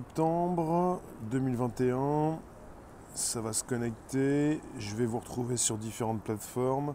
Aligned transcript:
Septembre 0.00 1.02
2021, 1.30 2.38
ça 3.14 3.42
va 3.42 3.52
se 3.52 3.62
connecter. 3.62 4.58
Je 4.78 4.94
vais 4.94 5.04
vous 5.04 5.18
retrouver 5.18 5.58
sur 5.58 5.76
différentes 5.76 6.22
plateformes. 6.22 6.94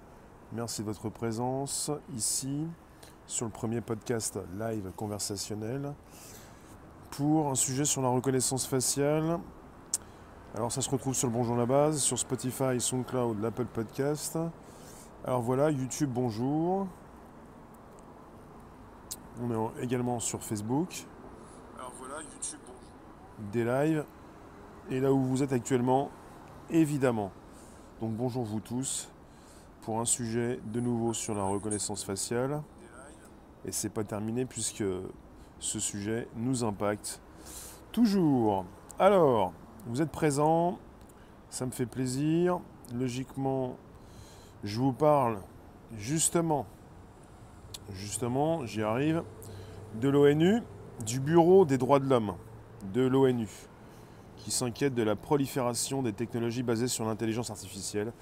Merci 0.53 0.81
de 0.81 0.87
votre 0.87 1.09
présence 1.09 1.91
ici 2.15 2.65
sur 3.27 3.45
le 3.45 3.51
premier 3.51 3.81
podcast 3.81 4.39
live 4.57 4.91
conversationnel 4.95 5.93
pour 7.11 7.49
un 7.51 7.53
sujet 7.53 7.85
sur 7.85 8.01
la 8.01 8.09
reconnaissance 8.09 8.65
faciale. 8.65 9.39
Alors 10.55 10.71
ça 10.71 10.81
se 10.81 10.89
retrouve 10.89 11.13
sur 11.13 11.27
le 11.27 11.33
Bonjour 11.33 11.55
la 11.55 11.67
base, 11.67 11.99
sur 11.99 12.17
Spotify, 12.17 12.81
SoundCloud, 12.81 13.39
l'Apple 13.39 13.65
Podcast. 13.65 14.35
Alors 15.23 15.43
voilà, 15.43 15.69
YouTube, 15.69 16.09
bonjour. 16.11 16.87
On 19.43 19.51
est 19.51 19.83
également 19.83 20.19
sur 20.19 20.41
Facebook. 20.41 21.05
Alors 21.77 21.93
voilà, 21.99 22.15
YouTube. 22.33 22.64
Des 23.39 23.65
lives. 23.65 24.05
Et 24.89 24.99
là 24.99 25.11
où 25.11 25.19
vous 25.19 25.43
êtes 25.43 25.51
actuellement, 25.51 26.09
évidemment. 26.69 27.31
Donc 27.99 28.13
bonjour 28.13 28.43
vous 28.43 28.61
tous 28.61 29.09
pour 29.81 29.99
un 29.99 30.05
sujet 30.05 30.59
de 30.65 30.79
nouveau 30.79 31.13
sur 31.13 31.35
la 31.35 31.43
reconnaissance 31.43 32.03
faciale. 32.03 32.61
Et 33.65 33.71
c'est 33.71 33.89
pas 33.89 34.03
terminé 34.03 34.45
puisque 34.45 34.83
ce 35.59 35.79
sujet 35.79 36.27
nous 36.35 36.63
impacte 36.63 37.19
toujours. 37.91 38.65
Alors, 38.99 39.51
vous 39.87 40.01
êtes 40.01 40.11
présents, 40.11 40.79
ça 41.49 41.65
me 41.65 41.71
fait 41.71 41.85
plaisir. 41.85 42.59
Logiquement, 42.93 43.75
je 44.63 44.79
vous 44.79 44.93
parle 44.93 45.39
justement, 45.97 46.65
justement, 47.91 48.65
j'y 48.65 48.81
arrive, 48.81 49.23
de 49.99 50.07
l'ONU, 50.07 50.61
du 51.05 51.19
Bureau 51.19 51.65
des 51.65 51.77
droits 51.77 51.99
de 51.99 52.07
l'homme 52.07 52.35
de 52.93 53.01
l'ONU, 53.01 53.49
qui 54.37 54.51
s'inquiète 54.51 54.93
de 54.93 55.03
la 55.03 55.15
prolifération 55.15 56.01
des 56.01 56.13
technologies 56.13 56.63
basées 56.63 56.87
sur 56.87 57.05
l'intelligence 57.05 57.49
artificielle, 57.49 58.13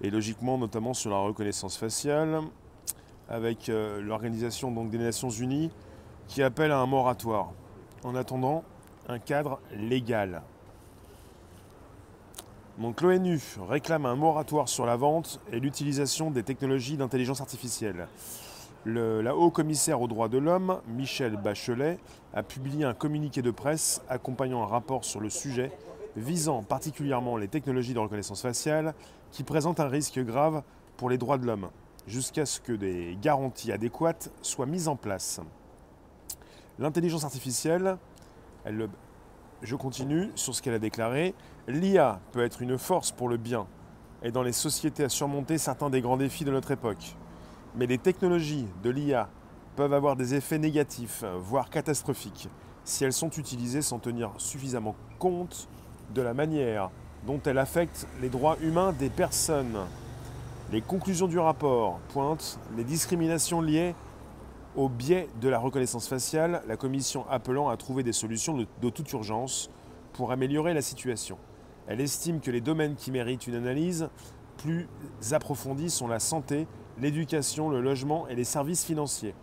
et 0.00 0.10
logiquement 0.10 0.58
notamment 0.58 0.94
sur 0.94 1.10
la 1.10 1.18
reconnaissance 1.18 1.76
faciale, 1.76 2.40
avec 3.28 3.68
euh, 3.68 4.00
l'organisation 4.00 4.70
des 4.84 4.98
Nations 4.98 5.30
Unies 5.30 5.70
qui 6.28 6.42
appelle 6.42 6.72
à 6.72 6.78
un 6.78 6.86
moratoire, 6.86 7.52
en 8.04 8.14
attendant 8.14 8.64
un 9.08 9.18
cadre 9.18 9.60
légal. 9.74 10.42
Donc 12.78 13.00
l'ONU 13.02 13.40
réclame 13.68 14.06
un 14.06 14.16
moratoire 14.16 14.68
sur 14.68 14.86
la 14.86 14.96
vente 14.96 15.40
et 15.52 15.60
l'utilisation 15.60 16.30
des 16.30 16.42
technologies 16.42 16.96
d'intelligence 16.96 17.40
artificielle. 17.40 18.08
La 18.84 19.36
haut-commissaire 19.36 20.00
aux 20.00 20.08
droits 20.08 20.28
de 20.28 20.38
l'homme, 20.38 20.80
Michel 20.88 21.36
Bachelet, 21.36 21.98
a 22.34 22.42
publié 22.42 22.84
un 22.84 22.94
communiqué 22.94 23.40
de 23.40 23.52
presse 23.52 24.02
accompagnant 24.08 24.64
un 24.64 24.66
rapport 24.66 25.04
sur 25.04 25.20
le 25.20 25.30
sujet 25.30 25.70
visant 26.16 26.64
particulièrement 26.64 27.36
les 27.36 27.46
technologies 27.46 27.94
de 27.94 28.00
reconnaissance 28.00 28.42
faciale 28.42 28.94
qui 29.30 29.44
présentent 29.44 29.78
un 29.78 29.88
risque 29.88 30.18
grave 30.18 30.62
pour 30.96 31.08
les 31.08 31.16
droits 31.16 31.38
de 31.38 31.46
l'homme, 31.46 31.70
jusqu'à 32.08 32.44
ce 32.44 32.60
que 32.60 32.72
des 32.72 33.16
garanties 33.22 33.70
adéquates 33.70 34.32
soient 34.42 34.66
mises 34.66 34.88
en 34.88 34.96
place. 34.96 35.40
L'intelligence 36.80 37.22
artificielle, 37.22 37.98
elle, 38.64 38.88
je 39.62 39.76
continue 39.76 40.30
sur 40.34 40.56
ce 40.56 40.60
qu'elle 40.60 40.74
a 40.74 40.80
déclaré, 40.80 41.34
l'IA 41.68 42.18
peut 42.32 42.42
être 42.42 42.60
une 42.60 42.76
force 42.78 43.12
pour 43.12 43.28
le 43.28 43.36
bien 43.36 43.68
et 44.24 44.32
dans 44.32 44.42
les 44.42 44.52
sociétés 44.52 45.04
à 45.04 45.08
surmonter 45.08 45.56
certains 45.56 45.88
des 45.88 46.00
grands 46.00 46.16
défis 46.16 46.44
de 46.44 46.50
notre 46.50 46.72
époque. 46.72 47.16
Mais 47.74 47.86
les 47.86 47.98
technologies 47.98 48.66
de 48.82 48.90
l'IA 48.90 49.28
peuvent 49.76 49.94
avoir 49.94 50.16
des 50.16 50.34
effets 50.34 50.58
négatifs, 50.58 51.24
voire 51.38 51.70
catastrophiques, 51.70 52.48
si 52.84 53.04
elles 53.04 53.12
sont 53.12 53.30
utilisées 53.30 53.82
sans 53.82 53.98
tenir 53.98 54.32
suffisamment 54.36 54.94
compte 55.18 55.68
de 56.14 56.20
la 56.20 56.34
manière 56.34 56.90
dont 57.26 57.40
elles 57.44 57.58
affectent 57.58 58.06
les 58.20 58.28
droits 58.28 58.56
humains 58.60 58.92
des 58.92 59.08
personnes. 59.08 59.78
Les 60.70 60.80
conclusions 60.80 61.28
du 61.28 61.38
rapport 61.38 62.00
pointent 62.08 62.58
les 62.76 62.84
discriminations 62.84 63.60
liées 63.60 63.94
au 64.76 64.88
biais 64.88 65.28
de 65.40 65.48
la 65.48 65.58
reconnaissance 65.58 66.08
faciale, 66.08 66.62
la 66.66 66.76
Commission 66.76 67.26
appelant 67.28 67.68
à 67.68 67.76
trouver 67.76 68.02
des 68.02 68.12
solutions 68.12 68.56
de, 68.56 68.90
toute 68.90 69.12
urgence 69.12 69.70
pour 70.14 70.32
améliorer 70.32 70.72
la 70.72 70.82
situation. 70.82 71.36
Elle 71.86 72.00
estime 72.00 72.40
que 72.40 72.50
les 72.50 72.60
domaines 72.60 72.94
qui 72.94 73.10
méritent 73.10 73.46
une 73.46 73.54
analyse 73.54 74.08
plus 74.56 74.88
approfondie 75.32 75.90
sont 75.90 76.08
la 76.08 76.20
santé, 76.20 76.66
l'éducation, 77.00 77.68
le 77.68 77.80
logement 77.80 78.28
et 78.28 78.34
les 78.34 78.44
services 78.44 78.84
financiers. 78.84 79.34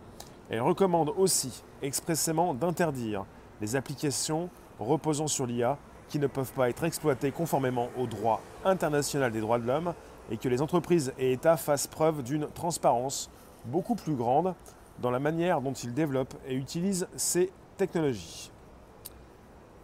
Elle 0.48 0.62
recommande 0.62 1.12
aussi 1.16 1.62
expressément 1.82 2.54
d'interdire 2.54 3.24
les 3.60 3.76
applications 3.76 4.50
reposant 4.78 5.28
sur 5.28 5.46
l'IA 5.46 5.78
qui 6.08 6.18
ne 6.18 6.26
peuvent 6.26 6.52
pas 6.52 6.68
être 6.68 6.84
exploitées 6.84 7.30
conformément 7.30 7.88
au 7.96 8.06
droit 8.06 8.40
international 8.64 9.30
des 9.30 9.40
droits 9.40 9.58
de 9.58 9.66
l'homme 9.66 9.94
et 10.30 10.36
que 10.36 10.48
les 10.48 10.62
entreprises 10.62 11.12
et 11.18 11.32
États 11.32 11.56
fassent 11.56 11.86
preuve 11.86 12.22
d'une 12.22 12.48
transparence 12.48 13.30
beaucoup 13.64 13.94
plus 13.94 14.14
grande 14.14 14.54
dans 14.98 15.10
la 15.10 15.18
manière 15.18 15.60
dont 15.60 15.72
ils 15.72 15.94
développent 15.94 16.34
et 16.46 16.54
utilisent 16.54 17.06
ces 17.16 17.50
technologies. 17.76 18.50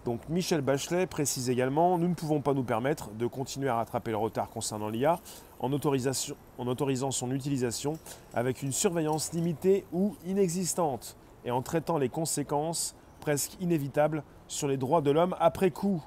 Donc 0.06 0.28
Michel 0.28 0.60
Bachelet 0.60 1.08
précise 1.08 1.50
également, 1.50 1.98
nous 1.98 2.06
ne 2.06 2.14
pouvons 2.14 2.40
pas 2.40 2.54
nous 2.54 2.62
permettre 2.62 3.10
de 3.14 3.26
continuer 3.26 3.68
à 3.68 3.74
rattraper 3.74 4.12
le 4.12 4.16
retard 4.16 4.48
concernant 4.50 4.88
l'IA 4.88 5.18
en, 5.58 5.68
en, 5.68 6.66
autorisant 6.68 7.10
son 7.10 7.32
utilisation 7.32 7.98
avec 8.32 8.62
une 8.62 8.70
surveillance 8.70 9.32
limitée 9.32 9.84
ou 9.92 10.14
inexistante 10.24 11.16
et 11.44 11.50
en 11.50 11.60
traitant 11.60 11.98
les 11.98 12.08
conséquences 12.08 12.94
presque 13.18 13.60
inévitables 13.60 14.22
sur 14.46 14.68
les 14.68 14.76
droits 14.76 15.00
de 15.00 15.10
l'homme 15.10 15.34
après 15.40 15.72
coup. 15.72 16.00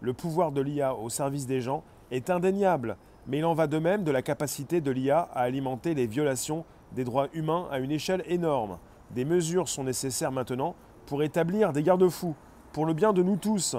Le 0.00 0.12
pouvoir 0.12 0.50
de 0.50 0.60
l'IA 0.60 0.96
au 0.96 1.08
service 1.08 1.46
des 1.46 1.60
gens 1.60 1.84
est 2.10 2.30
indéniable, 2.30 2.96
mais 3.28 3.38
il 3.38 3.44
en 3.44 3.54
va 3.54 3.68
de 3.68 3.78
même 3.78 4.02
de 4.02 4.10
la 4.10 4.22
capacité 4.22 4.80
de 4.80 4.90
l'IA 4.90 5.20
à 5.20 5.42
alimenter 5.42 5.94
les 5.94 6.08
violations 6.08 6.64
des 6.96 7.04
droits 7.04 7.28
humains 7.32 7.68
à 7.70 7.78
une 7.78 7.92
échelle 7.92 8.24
énorme. 8.26 8.78
Des 9.12 9.24
mesures 9.24 9.68
sont 9.68 9.84
nécessaires 9.84 10.32
maintenant 10.32 10.74
pour 11.06 11.22
établir 11.22 11.72
des 11.72 11.84
garde-fous, 11.84 12.34
pour 12.76 12.84
le 12.84 12.92
bien 12.92 13.14
de 13.14 13.22
nous 13.22 13.36
tous. 13.36 13.74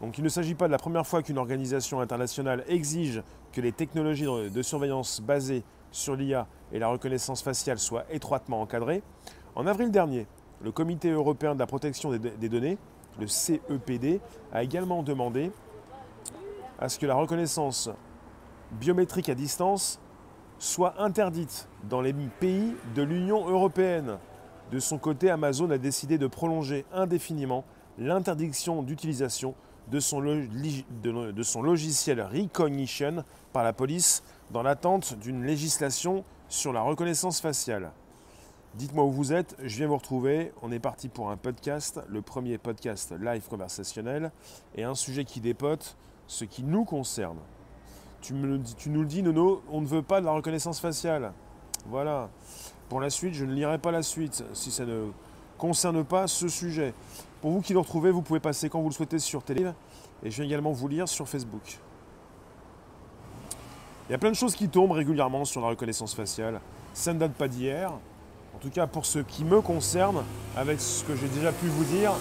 Donc 0.00 0.16
il 0.16 0.22
ne 0.22 0.28
s'agit 0.28 0.54
pas 0.54 0.68
de 0.68 0.70
la 0.70 0.78
première 0.78 1.04
fois 1.04 1.24
qu'une 1.24 1.38
organisation 1.38 1.98
internationale 1.98 2.62
exige 2.68 3.20
que 3.52 3.60
les 3.60 3.72
technologies 3.72 4.26
de 4.26 4.62
surveillance 4.62 5.20
basées 5.20 5.64
sur 5.90 6.14
l'IA 6.14 6.46
et 6.70 6.78
la 6.78 6.86
reconnaissance 6.86 7.42
faciale 7.42 7.80
soient 7.80 8.04
étroitement 8.08 8.60
encadrées. 8.60 9.02
En 9.56 9.66
avril 9.66 9.90
dernier, 9.90 10.28
le 10.62 10.70
Comité 10.70 11.10
européen 11.10 11.54
de 11.54 11.58
la 11.58 11.66
protection 11.66 12.12
des 12.12 12.48
données, 12.48 12.78
le 13.18 13.26
CEPD, 13.26 14.20
a 14.52 14.62
également 14.62 15.02
demandé 15.02 15.50
à 16.78 16.88
ce 16.88 16.96
que 16.96 17.06
la 17.06 17.16
reconnaissance 17.16 17.90
biométrique 18.70 19.28
à 19.28 19.34
distance 19.34 19.98
soit 20.60 20.94
interdite 21.02 21.68
dans 21.88 22.02
les 22.02 22.12
pays 22.12 22.72
de 22.94 23.02
l'Union 23.02 23.48
européenne. 23.48 24.18
De 24.70 24.78
son 24.78 24.96
côté, 24.98 25.28
Amazon 25.28 25.68
a 25.70 25.78
décidé 25.78 26.18
de 26.18 26.28
prolonger 26.28 26.84
indéfiniment 26.92 27.64
l'interdiction 27.98 28.82
d'utilisation 28.82 29.54
de, 29.90 30.00
son 30.00 31.62
logiciel 31.62 32.20
Recognition 32.22 33.24
par 33.52 33.64
la 33.64 33.72
police 33.72 34.22
dans 34.50 34.62
l'attente 34.62 35.18
d'une 35.18 35.44
législation 35.44 36.24
sur 36.48 36.72
la 36.72 36.82
reconnaissance 36.82 37.40
faciale. 37.40 37.90
Dites-moi 38.74 39.04
où 39.04 39.10
vous 39.10 39.32
êtes, 39.32 39.56
je 39.64 39.76
viens 39.76 39.88
vous 39.88 39.96
retrouver. 39.96 40.52
On 40.62 40.70
est 40.70 40.78
parti 40.78 41.08
pour 41.08 41.30
un 41.30 41.36
podcast, 41.36 42.00
le 42.08 42.22
premier 42.22 42.56
podcast 42.56 43.12
live 43.20 43.42
conversationnel, 43.48 44.30
et 44.76 44.84
un 44.84 44.94
sujet 44.94 45.24
qui 45.24 45.40
dépote 45.40 45.96
ce 46.28 46.44
qui 46.44 46.62
nous 46.62 46.84
concerne. 46.84 47.38
Tu, 48.20 48.34
tu 48.76 48.90
nous 48.90 49.00
le 49.00 49.06
dis, 49.06 49.22
Nono, 49.22 49.62
on 49.72 49.80
ne 49.80 49.86
veut 49.86 50.02
pas 50.02 50.20
de 50.20 50.26
la 50.26 50.32
reconnaissance 50.32 50.78
faciale. 50.78 51.32
Voilà. 51.86 52.28
Pour 52.88 53.00
la 53.00 53.10
suite, 53.10 53.34
je 53.34 53.44
ne 53.44 53.52
lirai 53.52 53.78
pas 53.78 53.90
la 53.90 54.02
suite 54.02 54.44
si 54.52 54.70
ça 54.70 54.84
ne 54.84 55.10
concerne 55.58 56.04
pas 56.04 56.28
ce 56.28 56.48
sujet. 56.48 56.94
Pour 57.40 57.52
vous 57.52 57.60
qui 57.62 57.72
le 57.72 57.78
retrouvez, 57.78 58.10
vous 58.10 58.22
pouvez 58.22 58.40
passer 58.40 58.68
quand 58.68 58.80
vous 58.80 58.88
le 58.88 58.94
souhaitez 58.94 59.18
sur 59.18 59.42
Télé 59.42 59.66
et 60.22 60.30
je 60.30 60.36
viens 60.36 60.44
également 60.44 60.72
vous 60.72 60.88
lire 60.88 61.08
sur 61.08 61.28
Facebook. 61.28 61.78
Il 64.08 64.12
y 64.12 64.14
a 64.14 64.18
plein 64.18 64.30
de 64.30 64.36
choses 64.36 64.54
qui 64.54 64.68
tombent 64.68 64.92
régulièrement 64.92 65.44
sur 65.44 65.60
la 65.60 65.68
reconnaissance 65.68 66.14
faciale. 66.14 66.60
Ça 66.92 67.14
ne 67.14 67.18
date 67.18 67.32
pas 67.32 67.48
d'hier. 67.48 67.92
En 68.54 68.58
tout 68.58 68.70
cas, 68.70 68.86
pour 68.86 69.06
ce 69.06 69.20
qui 69.20 69.44
me 69.44 69.62
concerne, 69.62 70.24
avec 70.56 70.80
ce 70.80 71.04
que 71.04 71.16
j'ai 71.16 71.28
déjà 71.28 71.52
pu 71.52 71.66
vous 71.66 71.84
dire, 71.84 72.12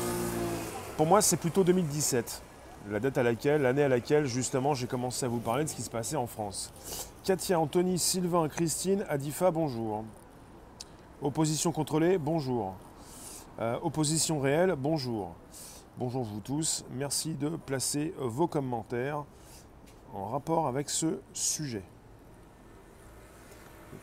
pour 0.95 1.05
moi, 1.05 1.21
c'est 1.21 1.37
plutôt 1.37 1.63
2017 1.63 2.43
la 2.89 2.99
date 2.99 3.17
à 3.17 3.23
laquelle, 3.23 3.61
l'année 3.61 3.83
à 3.83 3.89
laquelle 3.89 4.25
justement 4.25 4.73
j'ai 4.73 4.87
commencé 4.87 5.25
à 5.25 5.29
vous 5.29 5.39
parler 5.39 5.63
de 5.63 5.69
ce 5.69 5.75
qui 5.75 5.81
se 5.81 5.89
passait 5.89 6.15
en 6.15 6.27
France. 6.27 6.71
Katia, 7.23 7.59
Anthony, 7.59 7.99
Sylvain, 7.99 8.47
Christine, 8.47 9.05
Adifa, 9.09 9.51
bonjour. 9.51 10.03
Opposition 11.21 11.71
contrôlée, 11.71 12.17
bonjour. 12.17 12.75
Euh, 13.59 13.77
opposition 13.81 14.39
réelle, 14.39 14.75
bonjour. 14.77 15.35
Bonjour 15.97 16.23
vous 16.23 16.39
tous, 16.39 16.85
merci 16.91 17.35
de 17.35 17.49
placer 17.49 18.13
vos 18.17 18.47
commentaires 18.47 19.25
en 20.13 20.27
rapport 20.27 20.67
avec 20.67 20.89
ce 20.89 21.19
sujet. 21.33 21.83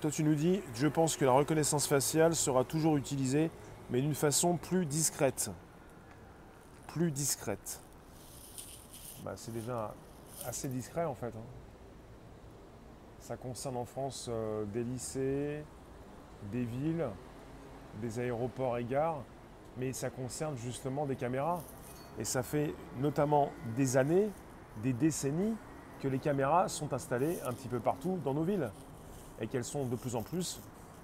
Toi 0.03 0.11
tu 0.11 0.25
nous 0.25 0.35
dis, 0.35 0.61
je 0.75 0.87
pense 0.87 1.17
que 1.17 1.25
la 1.25 1.33
reconnaissance 1.33 1.87
faciale 1.87 2.35
sera 2.35 2.65
toujours 2.65 2.99
utilisée, 2.99 3.51
mais 3.89 4.03
d'une 4.03 4.15
façon 4.15 4.59
plus 4.59 4.85
discrète 4.85 5.51
plus 6.97 7.11
discrète. 7.11 7.81
Bah, 9.23 9.33
c'est 9.37 9.53
déjà 9.53 9.95
assez 10.47 10.67
discret 10.67 11.05
en 11.05 11.15
fait. 11.15 11.27
hein. 11.27 11.47
Ça 13.21 13.37
concerne 13.37 13.77
en 13.77 13.85
France 13.85 14.29
euh, 14.31 14.65
des 14.67 14.83
lycées, 14.83 15.63
des 16.51 16.65
villes, 16.65 17.07
des 18.01 18.19
aéroports 18.19 18.79
et 18.79 18.85
gares, 18.85 19.23
mais 19.79 19.93
ça 19.93 20.11
concerne 20.11 20.57
justement 20.57 21.07
des 21.07 21.17
caméras. 21.17 21.63
Et 22.19 22.25
ça 22.25 22.43
fait 22.43 22.75
notamment 22.99 23.51
des 23.77 23.97
années, 23.97 24.31
des 24.83 24.93
décennies, 24.93 25.55
que 26.01 26.09
les 26.09 26.19
caméras 26.19 26.69
sont 26.69 26.93
installées 26.93 27.39
un 27.47 27.53
petit 27.53 27.69
peu 27.69 27.81
partout 27.81 28.19
dans 28.23 28.35
nos 28.35 28.43
villes 28.43 28.71
et 29.41 29.47
qu'elles 29.47 29.65
sont 29.65 29.87
de 29.87 29.97
plus 29.97 30.15
en 30.15 30.23
plus 30.23 30.61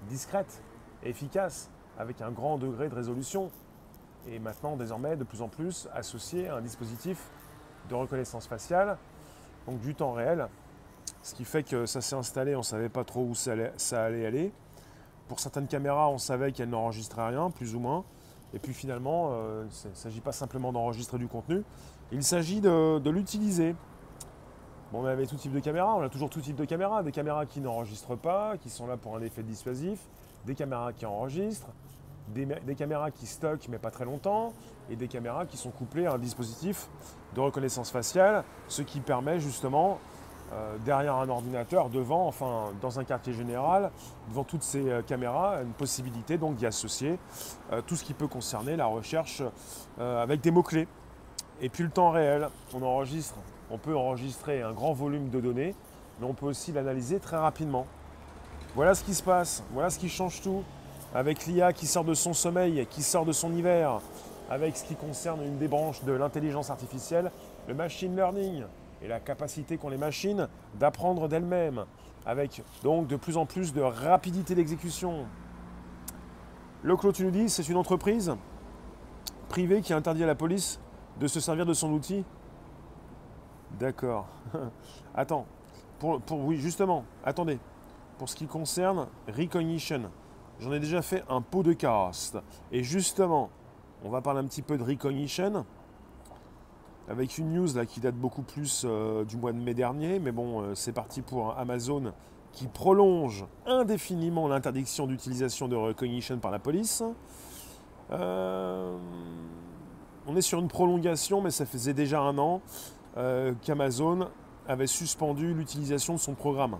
discrètes 0.07 0.61
efficaces, 1.03 1.69
avec 1.97 2.21
un 2.21 2.31
grand 2.31 2.57
degré 2.57 2.89
de 2.89 2.95
résolution. 2.95 3.51
Et 4.27 4.39
maintenant, 4.39 4.75
désormais, 4.75 5.15
de 5.15 5.23
plus 5.23 5.41
en 5.41 5.49
plus 5.49 5.87
associées 5.93 6.47
à 6.47 6.55
un 6.55 6.61
dispositif 6.61 7.29
de 7.89 7.95
reconnaissance 7.95 8.47
faciale, 8.47 8.97
donc 9.67 9.79
du 9.81 9.93
temps 9.93 10.13
réel, 10.13 10.47
ce 11.21 11.35
qui 11.35 11.45
fait 11.45 11.63
que 11.63 11.85
ça 11.85 12.01
s'est 12.01 12.15
installé, 12.15 12.55
on 12.55 12.59
ne 12.59 12.63
savait 12.63 12.89
pas 12.89 13.03
trop 13.03 13.23
où 13.23 13.35
ça 13.35 13.53
allait 13.53 14.25
aller. 14.25 14.51
Pour 15.27 15.39
certaines 15.39 15.67
caméras, 15.67 16.09
on 16.09 16.17
savait 16.17 16.51
qu'elles 16.51 16.69
n'enregistraient 16.69 17.29
rien, 17.29 17.49
plus 17.49 17.75
ou 17.75 17.79
moins. 17.79 18.03
Et 18.53 18.59
puis 18.59 18.73
finalement, 18.73 19.31
euh, 19.31 19.65
il 19.85 19.89
ne 19.89 19.95
s'agit 19.95 20.21
pas 20.21 20.31
simplement 20.31 20.71
d'enregistrer 20.71 21.17
du 21.17 21.27
contenu, 21.27 21.63
il 22.11 22.23
s'agit 22.23 22.61
de, 22.61 23.09
l'utiliser. 23.09 23.75
Bon, 24.91 25.01
on 25.01 25.05
avait 25.05 25.25
tout 25.25 25.35
type 25.35 25.53
de 25.53 25.59
caméras, 25.59 25.95
on 25.95 26.01
a 26.01 26.09
toujours 26.09 26.29
tout 26.29 26.41
type 26.41 26.55
de 26.55 26.65
caméras. 26.65 27.01
Des 27.01 27.11
caméras 27.11 27.47
qui 27.47 27.59
n'enregistrent 27.61 28.17
pas, 28.17 28.57
qui 28.57 28.69
sont 28.69 28.85
là 28.85 28.95
pour 28.95 29.15
un 29.15 29.21
effet 29.21 29.41
dissuasif, 29.41 29.99
des 30.45 30.53
caméras 30.53 30.93
qui 30.93 31.07
enregistrent, 31.07 31.71
des 32.27 32.75
caméras 32.75 33.09
qui 33.09 33.25
stockent 33.25 33.67
mais 33.69 33.79
pas 33.79 33.89
très 33.89 34.05
longtemps, 34.05 34.53
et 34.91 34.95
des 34.95 35.07
caméras 35.07 35.47
qui 35.47 35.57
sont 35.57 35.71
couplées 35.71 36.05
à 36.05 36.13
un 36.13 36.19
dispositif 36.19 36.89
de 37.33 37.41
reconnaissance 37.41 37.89
faciale, 37.89 38.43
ce 38.67 38.83
qui 38.83 38.99
permet 38.99 39.39
justement, 39.39 39.99
euh, 40.51 40.77
derrière 40.85 41.15
un 41.15 41.29
ordinateur, 41.29 41.89
devant, 41.89 42.27
enfin 42.27 42.73
dans 42.81 42.99
un 42.99 43.03
quartier 43.03 43.33
général, 43.33 43.89
devant 44.29 44.43
toutes 44.43 44.61
ces 44.61 44.87
euh, 44.87 45.01
caméras, 45.01 45.61
une 45.63 45.71
possibilité 45.71 46.37
donc 46.37 46.55
d'y 46.55 46.65
associer 46.65 47.17
euh, 47.71 47.81
tout 47.81 47.95
ce 47.95 48.03
qui 48.03 48.13
peut 48.13 48.27
concerner 48.27 48.75
la 48.75 48.85
recherche 48.85 49.41
avec 49.99 50.41
des 50.41 50.51
mots-clés. 50.51 50.87
Et 51.61 51.69
puis 51.69 51.83
le 51.83 51.89
temps 51.89 52.11
réel, 52.11 52.49
on 52.73 52.81
enregistre, 52.81 53.35
on 53.69 53.77
peut 53.77 53.95
enregistrer 53.95 54.61
un 54.61 54.73
grand 54.73 54.93
volume 54.93 55.29
de 55.29 55.39
données, 55.39 55.75
mais 56.19 56.27
on 56.27 56.33
peut 56.33 56.47
aussi 56.47 56.71
l'analyser 56.71 57.19
très 57.19 57.37
rapidement. 57.37 57.85
Voilà 58.75 58.95
ce 58.95 59.03
qui 59.03 59.13
se 59.13 59.23
passe, 59.23 59.63
voilà 59.71 59.89
ce 59.89 59.99
qui 59.99 60.09
change 60.09 60.41
tout. 60.41 60.63
Avec 61.15 61.45
l'IA 61.45 61.73
qui 61.73 61.85
sort 61.85 62.03
de 62.03 62.15
son 62.15 62.33
sommeil, 62.33 62.87
qui 62.89 63.03
sort 63.03 63.23
de 63.23 63.31
son 63.31 63.53
hiver, 63.53 64.01
avec 64.49 64.75
ce 64.75 64.83
qui 64.83 64.95
concerne 64.95 65.43
une 65.43 65.57
des 65.59 65.67
branches 65.67 66.03
de 66.03 66.11
l'intelligence 66.11 66.71
artificielle, 66.71 67.31
le 67.67 67.75
machine 67.75 68.15
learning 68.15 68.63
et 69.03 69.07
la 69.07 69.19
capacité 69.19 69.77
qu'ont 69.77 69.89
les 69.89 69.97
machines 69.97 70.47
d'apprendre 70.79 71.27
d'elles-mêmes, 71.27 71.85
avec 72.25 72.63
donc 72.83 73.07
de 73.07 73.17
plus 73.17 73.35
en 73.37 73.45
plus 73.45 73.73
de 73.73 73.81
rapidité 73.81 74.55
d'exécution. 74.55 75.25
Le 76.81 76.95
Clos, 76.95 77.11
tu 77.11 77.23
nous 77.25 77.31
dis, 77.31 77.49
c'est 77.49 77.67
une 77.67 77.77
entreprise 77.77 78.33
privée 79.49 79.81
qui 79.81 79.93
interdit 79.93 80.23
à 80.23 80.27
la 80.27 80.35
police 80.35 80.79
de 81.19 81.27
se 81.27 81.39
servir 81.39 81.65
de 81.65 81.73
son 81.73 81.91
outil 81.91 82.23
D'accord. 83.79 84.27
Attends, 85.15 85.45
pour, 85.99 86.21
pour- 86.21 86.39
oui, 86.45 86.57
justement, 86.57 87.05
attendez. 87.25 87.59
Pour 88.19 88.29
ce 88.29 88.35
qui 88.35 88.45
concerne 88.45 89.07
Recognition, 89.27 90.03
j'en 90.59 90.71
ai 90.71 90.79
déjà 90.79 91.01
fait 91.01 91.23
un 91.27 91.41
pot 91.41 91.63
de 91.63 91.73
cast. 91.73 92.37
Et 92.71 92.83
justement, 92.83 93.49
on 94.03 94.09
va 94.09 94.21
parler 94.21 94.39
un 94.41 94.45
petit 94.45 94.61
peu 94.61 94.77
de 94.77 94.83
Recognition. 94.83 95.65
Avec 97.09 97.37
une 97.37 97.51
news 97.53 97.67
qui 97.85 97.99
date 97.99 98.15
beaucoup 98.15 98.43
plus 98.43 98.85
euh, 98.85 99.25
du 99.25 99.35
mois 99.35 99.51
de 99.51 99.57
mai 99.57 99.73
dernier, 99.73 100.19
mais 100.19 100.31
bon, 100.31 100.61
euh, 100.61 100.73
c'est 100.73 100.93
parti 100.93 101.21
pour 101.21 101.57
Amazon 101.57 102.13
qui 102.53 102.67
prolonge 102.67 103.45
indéfiniment 103.65 104.47
l'interdiction 104.47 105.05
d'utilisation 105.05 105.67
de 105.67 105.75
Recognition 105.75 106.37
par 106.37 106.51
la 106.51 106.59
police. 106.59 107.03
Euh, 108.11 108.95
on 110.27 110.35
est 110.37 110.41
sur 110.41 110.59
une 110.59 110.69
prolongation, 110.69 111.41
mais 111.41 111.51
ça 111.51 111.65
faisait 111.65 111.93
déjà 111.93 112.21
un 112.21 112.37
an 112.37 112.61
qu'Amazon 113.61 114.29
avait 114.67 114.87
suspendu 114.87 115.53
l'utilisation 115.53 116.13
de 116.13 116.19
son 116.19 116.33
programme. 116.33 116.77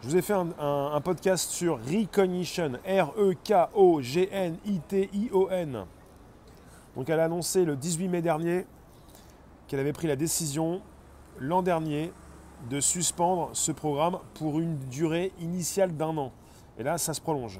Je 0.00 0.08
vous 0.08 0.16
ai 0.16 0.22
fait 0.22 0.32
un 0.32 1.00
podcast 1.00 1.50
sur 1.50 1.78
Recognition, 1.84 2.72
R-E-K-O-G-N-I-T-I-O-N. 2.84 3.44
Donc 6.96 7.08
elle 7.08 7.20
a 7.20 7.24
annoncé 7.24 7.64
le 7.64 7.76
18 7.76 8.08
mai 8.08 8.22
dernier 8.22 8.66
qu'elle 9.72 9.80
avait 9.80 9.94
pris 9.94 10.06
la 10.06 10.16
décision 10.16 10.82
l'an 11.38 11.62
dernier 11.62 12.12
de 12.68 12.78
suspendre 12.78 13.48
ce 13.54 13.72
programme 13.72 14.18
pour 14.34 14.60
une 14.60 14.76
durée 14.90 15.32
initiale 15.40 15.96
d'un 15.96 16.14
an. 16.18 16.30
Et 16.78 16.82
là, 16.82 16.98
ça 16.98 17.14
se 17.14 17.22
prolonge. 17.22 17.58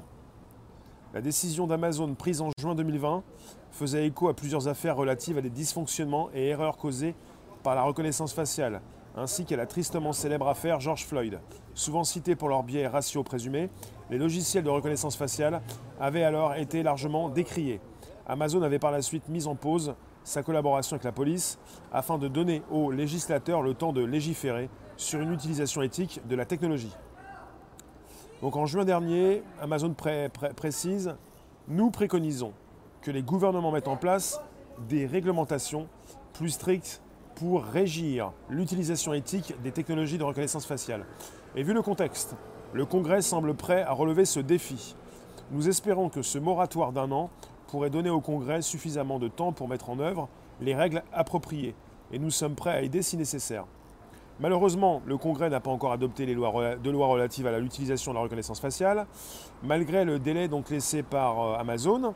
La 1.15 1.21
décision 1.21 1.65
d'Amazon 1.65 2.13
prise 2.13 2.39
en 2.39 2.51
juin 2.59 2.75
2020 2.75 3.23
faisait 3.71 4.05
écho 4.05 4.27
à 4.27 4.35
plusieurs 4.35 4.67
affaires 4.67 4.95
relatives 4.95 5.39
à 5.39 5.41
des 5.41 5.49
dysfonctionnements 5.49 6.29
et 6.35 6.49
erreurs 6.49 6.77
causées 6.77 7.15
par 7.63 7.73
la 7.73 7.81
reconnaissance 7.81 8.31
faciale, 8.31 8.81
ainsi 9.17 9.43
qu'à 9.43 9.57
la 9.57 9.65
tristement 9.65 10.13
célèbre 10.13 10.47
affaire 10.47 10.79
George 10.79 11.05
Floyd. 11.05 11.39
Souvent 11.73 12.03
cités 12.03 12.35
pour 12.35 12.47
leur 12.47 12.61
biais 12.61 12.85
raciaux 12.85 13.23
présumés, 13.23 13.71
les 14.11 14.19
logiciels 14.19 14.63
de 14.63 14.69
reconnaissance 14.69 15.15
faciale 15.15 15.63
avaient 15.99 16.23
alors 16.23 16.53
été 16.53 16.83
largement 16.83 17.29
décriés. 17.29 17.81
Amazon 18.27 18.61
avait 18.61 18.77
par 18.77 18.91
la 18.91 19.01
suite 19.01 19.29
mis 19.29 19.47
en 19.47 19.55
pause 19.55 19.95
sa 20.23 20.43
collaboration 20.43 20.95
avec 20.95 21.03
la 21.03 21.11
police 21.11 21.59
afin 21.91 22.17
de 22.17 22.27
donner 22.27 22.61
aux 22.71 22.91
législateurs 22.91 23.61
le 23.61 23.73
temps 23.73 23.93
de 23.93 24.03
légiférer 24.03 24.69
sur 24.97 25.19
une 25.19 25.33
utilisation 25.33 25.81
éthique 25.81 26.21
de 26.27 26.35
la 26.35 26.45
technologie. 26.45 26.93
Donc 28.41 28.55
en 28.55 28.65
juin 28.65 28.85
dernier, 28.85 29.43
Amazon 29.61 29.93
pré- 29.93 30.29
pré- 30.29 30.53
précise, 30.53 31.15
nous 31.67 31.91
préconisons 31.91 32.53
que 33.01 33.11
les 33.11 33.23
gouvernements 33.23 33.71
mettent 33.71 33.87
en 33.87 33.97
place 33.97 34.41
des 34.89 35.05
réglementations 35.05 35.87
plus 36.33 36.49
strictes 36.51 37.01
pour 37.35 37.63
régir 37.63 38.31
l'utilisation 38.49 39.13
éthique 39.13 39.55
des 39.63 39.71
technologies 39.71 40.17
de 40.17 40.23
reconnaissance 40.23 40.65
faciale. 40.65 41.05
Et 41.55 41.63
vu 41.63 41.73
le 41.73 41.81
contexte, 41.81 42.35
le 42.73 42.85
Congrès 42.85 43.21
semble 43.21 43.53
prêt 43.55 43.83
à 43.83 43.91
relever 43.91 44.25
ce 44.25 44.39
défi. 44.39 44.95
Nous 45.51 45.67
espérons 45.69 46.09
que 46.09 46.21
ce 46.21 46.37
moratoire 46.37 46.91
d'un 46.91 47.11
an 47.11 47.29
pourrait 47.73 47.89
donner 47.89 48.11
au 48.11 48.21
Congrès 48.21 48.61
suffisamment 48.61 49.17
de 49.17 49.27
temps 49.27 49.51
pour 49.51 49.67
mettre 49.67 49.89
en 49.89 49.97
œuvre 49.97 50.29
les 50.61 50.75
règles 50.75 51.01
appropriées, 51.11 51.73
et 52.11 52.19
nous 52.19 52.29
sommes 52.29 52.53
prêts 52.53 52.69
à 52.69 52.83
aider 52.83 53.01
si 53.01 53.17
nécessaire. 53.17 53.65
Malheureusement, 54.39 55.01
le 55.07 55.17
Congrès 55.17 55.49
n'a 55.49 55.59
pas 55.59 55.71
encore 55.71 55.91
adopté 55.91 56.27
les 56.27 56.35
lois 56.35 56.75
de 56.75 56.91
lois 56.91 57.07
relatives 57.07 57.47
à 57.47 57.57
l'utilisation 57.57 58.11
de 58.11 58.17
la 58.17 58.21
reconnaissance 58.21 58.59
faciale, 58.59 59.07
malgré 59.63 60.05
le 60.05 60.19
délai 60.19 60.47
donc 60.47 60.69
laissé 60.69 61.01
par 61.01 61.41
euh, 61.41 61.57
Amazon. 61.57 62.13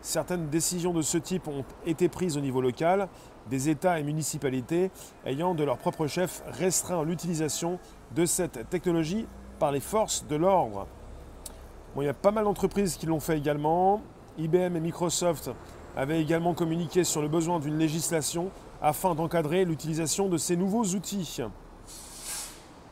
Certaines 0.00 0.48
décisions 0.48 0.94
de 0.94 1.02
ce 1.02 1.18
type 1.18 1.48
ont 1.48 1.66
été 1.84 2.08
prises 2.08 2.38
au 2.38 2.40
niveau 2.40 2.62
local, 2.62 3.08
des 3.50 3.68
États 3.68 4.00
et 4.00 4.02
municipalités 4.02 4.90
ayant 5.26 5.54
de 5.54 5.64
leur 5.64 5.76
propre 5.76 6.06
chef 6.06 6.42
restreint 6.46 7.04
l'utilisation 7.04 7.78
de 8.16 8.24
cette 8.24 8.70
technologie 8.70 9.26
par 9.58 9.70
les 9.70 9.80
forces 9.80 10.26
de 10.26 10.36
l'ordre. 10.36 10.86
Il 11.98 12.04
y 12.04 12.08
a 12.08 12.14
pas 12.14 12.30
mal 12.30 12.44
d'entreprises 12.44 12.96
qui 12.96 13.04
l'ont 13.04 13.20
fait 13.20 13.36
également. 13.36 14.00
IBM 14.38 14.76
et 14.76 14.80
Microsoft 14.80 15.50
avaient 15.96 16.20
également 16.20 16.54
communiqué 16.54 17.04
sur 17.04 17.20
le 17.22 17.28
besoin 17.28 17.58
d'une 17.58 17.76
législation 17.78 18.50
afin 18.80 19.14
d'encadrer 19.14 19.64
l'utilisation 19.64 20.28
de 20.28 20.38
ces 20.38 20.56
nouveaux 20.56 20.84
outils. 20.84 21.40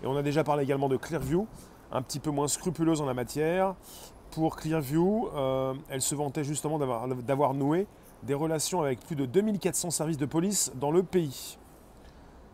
Et 0.02 0.06
on 0.06 0.16
a 0.16 0.22
déjà 0.22 0.44
parlé 0.44 0.64
également 0.64 0.88
de 0.88 0.96
Clearview, 0.96 1.46
un 1.92 2.02
petit 2.02 2.18
peu 2.18 2.30
moins 2.30 2.48
scrupuleuse 2.48 3.00
en 3.00 3.06
la 3.06 3.14
matière. 3.14 3.74
Pour 4.32 4.56
Clearview, 4.56 5.28
euh, 5.34 5.74
elle 5.88 6.02
se 6.02 6.14
vantait 6.14 6.44
justement 6.44 6.78
d'avoir- 6.78 7.54
noué 7.54 7.86
des 8.24 8.34
relations 8.34 8.82
avec 8.82 9.00
plus 9.00 9.14
de 9.16 9.24
2400 9.24 9.90
services 9.90 10.18
de 10.18 10.26
police 10.26 10.72
dans 10.74 10.90
le 10.90 11.02
pays. 11.02 11.58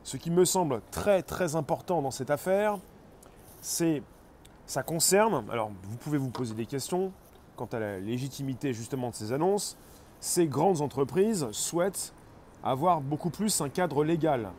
Ce 0.05 0.17
qui 0.17 0.31
me 0.31 0.45
semble 0.45 0.83
très 0.91 1.23
très 1.23 1.57
important 1.57 2.03
dans 2.03 2.11
cette 2.11 2.31
affaire, 2.31 2.77
c'est 3.61 4.03
ça 4.67 4.83
concerne, 4.83 5.45
alors 5.51 5.71
vous 5.85 5.97
pouvez 5.97 6.19
vous 6.19 6.31
poser 6.31 6.55
des 6.55 6.67
questions 6.67 7.13
quant 7.57 7.69
à 7.73 7.79
la 7.79 7.99
légitimité 7.99 8.73
justement 8.73 9.11
de 9.11 9.15
ces 9.15 9.33
annonces, 9.33 9.77
ces 10.21 10.47
grandes 10.47 10.81
entreprises 10.81 11.49
souhaitent 11.51 12.15
avoir 12.63 13.01
beaucoup 13.01 13.31
plus 13.31 13.61
un 13.61 13.69
cadre 13.69 14.05
légal. 14.05 14.51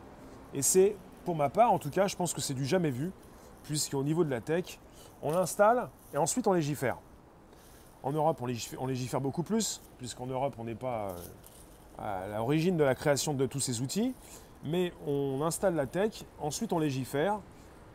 Et 0.52 0.62
c'est, 0.62 0.96
pour 1.24 1.34
ma 1.34 1.48
part 1.48 1.72
en 1.72 1.78
tout 1.78 1.90
cas, 1.90 2.06
je 2.06 2.16
pense 2.16 2.34
que 2.34 2.40
c'est 2.40 2.54
du 2.54 2.66
jamais 2.66 2.90
vu, 2.90 3.12
puisqu'au 3.64 4.02
niveau 4.02 4.24
de 4.24 4.30
la 4.30 4.40
tech, 4.40 4.78
on 5.22 5.32
l'installe 5.32 5.88
et 6.12 6.18
ensuite 6.18 6.46
on 6.46 6.52
légifère. 6.52 6.98
En 8.02 8.12
Europe, 8.12 8.42
on 8.42 8.86
légifère, 8.86 9.22
beaucoup 9.22 9.42
plus, 9.42 9.80
puisqu'en 9.96 10.26
Europe, 10.26 10.54
on 10.58 10.64
n'est 10.64 10.74
pas 10.74 11.14
euh, 11.98 12.34
à 12.34 12.36
l'origine 12.36 12.76
de 12.76 12.84
la 12.84 12.94
création 12.94 13.32
de 13.32 13.46
tous 13.46 13.60
ces 13.60 13.80
outils, 13.80 14.14
mais 14.62 14.92
on 15.06 15.40
installe 15.42 15.74
la 15.74 15.86
tech, 15.86 16.24
ensuite 16.38 16.74
on 16.74 16.78
légifère, 16.78 17.40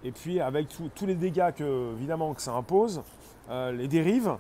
et 0.04 0.12
puis 0.12 0.40
avec 0.40 0.68
tous 0.96 1.06
les 1.06 1.14
dégâts 1.14 1.52
que, 1.52 1.94
évidemment, 1.94 2.34
que 2.34 2.42
ça 2.42 2.54
impose, 2.54 3.04
euh, 3.52 3.72
les 3.72 3.88
dérives 3.88 4.38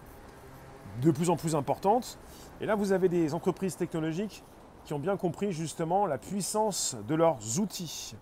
de 1.02 1.12
plus 1.12 1.30
en 1.30 1.36
plus 1.36 1.56
importantes. 1.56 2.18
Et 2.62 2.66
là, 2.66 2.76
vous 2.76 2.92
avez 2.92 3.10
des 3.10 3.34
entreprises 3.34 3.78
technologiques 3.78 4.44
qui 4.86 4.94
ont 4.94 5.00
bien 5.00 5.18
compris 5.18 5.52
justement 5.52 6.06
la 6.06 6.18
puissance 6.18 6.98
de 7.08 7.16
leurs 7.16 7.60
outils. 7.60 8.16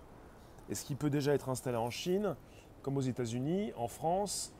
Et 0.68 0.74
ce 0.74 0.84
qui 0.84 0.94
peut 0.94 1.10
déjà 1.10 1.32
être 1.32 1.48
installé 1.48 1.76
en 1.76 1.90
Chine, 1.90 2.36
comme 2.82 2.96
aux 2.96 3.02
États-Unis, 3.02 3.72
en 3.76 3.88
France, 3.88 4.52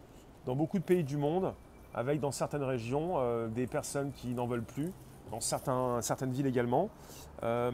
dans 0.47 0.57
beaucoup 0.57 0.79
de 0.79 0.85
pays 0.85 1.05
du 1.05 1.17
monde, 1.17 1.55
avec 1.95 2.21
dans 2.21 2.33
certaines 2.33 2.62
régions 2.62 3.15
euh, 3.17 3.49
des 3.49 3.67
personnes 3.67 4.12
qui 4.12 4.35
n'en 4.35 4.47
veulent 4.47 4.65
plus, 4.65 4.93
dans 5.31 5.41
certaines 5.41 6.33
villes 6.33 6.47
également. 6.47 6.88
Euh, 7.43 7.73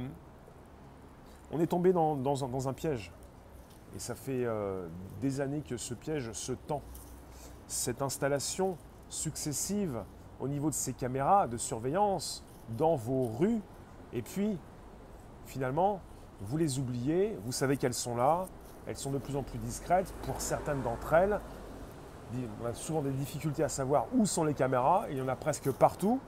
on 1.53 1.61
est 1.61 1.67
tombé 1.67 1.93
dans, 1.93 2.69
un, 2.69 2.73
piège. 2.73 3.13
Et 3.95 3.99
ça 3.99 4.15
fait 4.15 4.45
euh, 4.45 4.89
des 5.21 5.41
années 5.41 5.63
que 5.63 5.77
ce 5.77 5.95
piège 5.95 6.33
se 6.33 6.53
tend. 6.53 6.83
Cette 7.69 8.03
installation 8.03 8.77
successive 9.09 10.03
au 10.41 10.49
niveau 10.49 10.71
de 10.71 10.75
ces 10.75 10.93
caméras 10.93 11.47
de 11.47 11.57
surveillance 11.57 12.45
dans 12.77 12.97
vos 12.97 13.27
rues, 13.27 13.61
et 14.13 14.23
puis 14.23 14.59
finalement, 15.47 16.01
vous 16.41 16.57
les 16.57 16.79
oubliez, 16.79 17.37
vous 17.45 17.53
savez 17.53 17.77
qu'elles 17.77 17.95
sont 17.95 18.17
là, 18.17 18.47
elles 18.87 18.97
sont 18.97 19.11
de 19.11 19.19
plus 19.19 19.37
en 19.37 19.43
plus 19.43 19.59
discrètes. 19.59 20.13
Pour 20.23 20.41
certaines 20.41 20.83
d'entre 20.83 21.13
elles, 21.13 21.41
on 22.63 22.67
a 22.67 22.75
souvent 22.75 23.03
des 23.03 23.13
difficultés 23.13 23.63
à 23.63 23.69
savoir 23.69 24.07
où 24.15 24.27
sont 24.27 24.45
les 24.45 24.55
caméras, 24.55 25.07
il 25.11 25.19
y 25.19 25.23
en 25.23 25.29
a 25.29 25.37
presque 25.37 25.71
partout, 25.71 26.21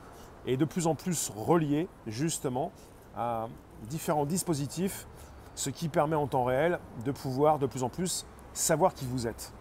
et 0.46 0.56
de 0.56 0.64
plus 0.64 0.86
en 0.86 0.94
plus 0.94 1.30
reliées 1.34 1.88
justement 2.06 2.70
à 3.16 3.48
différents 3.88 4.26
dispositifs, 4.26 5.06
ce 5.54 5.70
qui 5.70 5.88
permet 5.88 6.16
en 6.16 6.26
temps 6.26 6.44
réel 6.44 6.78
de 7.04 7.12
pouvoir 7.12 7.58
de 7.58 7.66
plus 7.66 7.82
en 7.82 7.88
plus 7.88 8.26
savoir 8.52 8.94
qui 8.94 9.06
vous 9.06 9.26
êtes. 9.26 9.52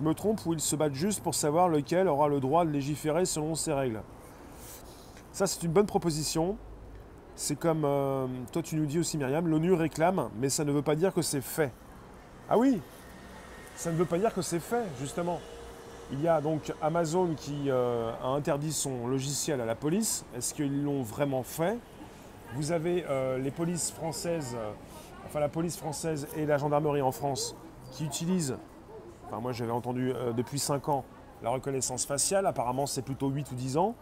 Me 0.00 0.14
trompe 0.14 0.44
ou 0.46 0.54
ils 0.54 0.60
se 0.60 0.76
battent 0.76 0.94
juste 0.94 1.22
pour 1.22 1.34
savoir 1.34 1.68
lequel 1.68 2.08
aura 2.08 2.28
le 2.28 2.40
droit 2.40 2.64
de 2.64 2.70
légiférer 2.70 3.26
selon 3.26 3.54
ses 3.54 3.72
règles. 3.72 4.00
Ça, 5.32 5.46
c'est 5.46 5.62
une 5.62 5.72
bonne 5.72 5.86
proposition. 5.86 6.56
C'est 7.36 7.56
comme, 7.56 7.84
euh, 7.84 8.26
toi 8.52 8.62
tu 8.62 8.76
nous 8.76 8.86
dis 8.86 8.98
aussi 8.98 9.16
Myriam, 9.16 9.46
l'ONU 9.46 9.72
réclame, 9.72 10.30
mais 10.38 10.48
ça 10.48 10.64
ne 10.64 10.72
veut 10.72 10.82
pas 10.82 10.94
dire 10.94 11.12
que 11.12 11.22
c'est 11.22 11.40
fait. 11.40 11.72
Ah 12.48 12.58
oui, 12.58 12.80
ça 13.76 13.92
ne 13.92 13.96
veut 13.96 14.04
pas 14.04 14.18
dire 14.18 14.34
que 14.34 14.42
c'est 14.42 14.60
fait, 14.60 14.84
justement. 15.00 15.38
Il 16.12 16.20
y 16.20 16.28
a 16.28 16.40
donc 16.40 16.72
Amazon 16.82 17.34
qui 17.36 17.70
euh, 17.70 18.10
a 18.22 18.28
interdit 18.28 18.72
son 18.72 19.06
logiciel 19.06 19.60
à 19.60 19.64
la 19.64 19.74
police. 19.74 20.24
Est-ce 20.36 20.54
qu'ils 20.54 20.82
l'ont 20.82 21.02
vraiment 21.02 21.42
fait? 21.42 21.78
Vous 22.54 22.72
avez 22.72 23.04
euh, 23.08 23.38
les 23.38 23.50
polices 23.50 23.90
françaises, 23.90 24.56
enfin 25.26 25.40
la 25.40 25.48
police 25.48 25.76
française 25.76 26.26
et 26.36 26.46
la 26.46 26.58
gendarmerie 26.58 27.02
en 27.02 27.12
France 27.12 27.54
qui 27.92 28.04
utilisent, 28.04 28.56
moi 29.38 29.52
j'avais 29.52 29.70
entendu 29.70 30.12
depuis 30.36 30.58
5 30.58 30.88
ans, 30.88 31.04
la 31.42 31.50
reconnaissance 31.50 32.04
faciale. 32.04 32.46
Apparemment 32.46 32.86
c'est 32.86 33.02
plutôt 33.02 33.28
8 33.28 33.52
ou 33.52 33.54
10 33.54 33.76
ans. 33.76 33.94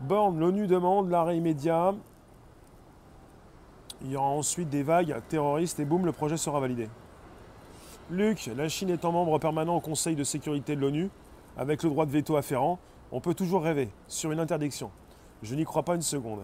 Borne, 0.00 0.38
l'ONU 0.38 0.66
demande 0.66 1.10
l'arrêt 1.10 1.36
immédiat. 1.36 1.94
Il 4.02 4.10
y 4.10 4.16
aura 4.16 4.28
ensuite 4.28 4.70
des 4.70 4.82
vagues 4.82 5.20
terroristes 5.28 5.78
et 5.78 5.84
boum, 5.84 6.06
le 6.06 6.12
projet 6.12 6.38
sera 6.38 6.58
validé. 6.58 6.88
Luc, 8.10 8.50
la 8.56 8.68
Chine 8.68 8.88
étant 8.88 9.12
membre 9.12 9.38
permanent 9.38 9.76
au 9.76 9.80
Conseil 9.80 10.16
de 10.16 10.24
sécurité 10.24 10.74
de 10.74 10.80
l'ONU, 10.80 11.10
avec 11.58 11.82
le 11.82 11.90
droit 11.90 12.06
de 12.06 12.10
veto 12.10 12.36
afférent, 12.36 12.78
on 13.12 13.20
peut 13.20 13.34
toujours 13.34 13.62
rêver 13.62 13.90
sur 14.08 14.32
une 14.32 14.40
interdiction. 14.40 14.90
Je 15.42 15.54
n'y 15.54 15.64
crois 15.64 15.82
pas 15.82 15.96
une 15.96 16.02
seconde. 16.02 16.40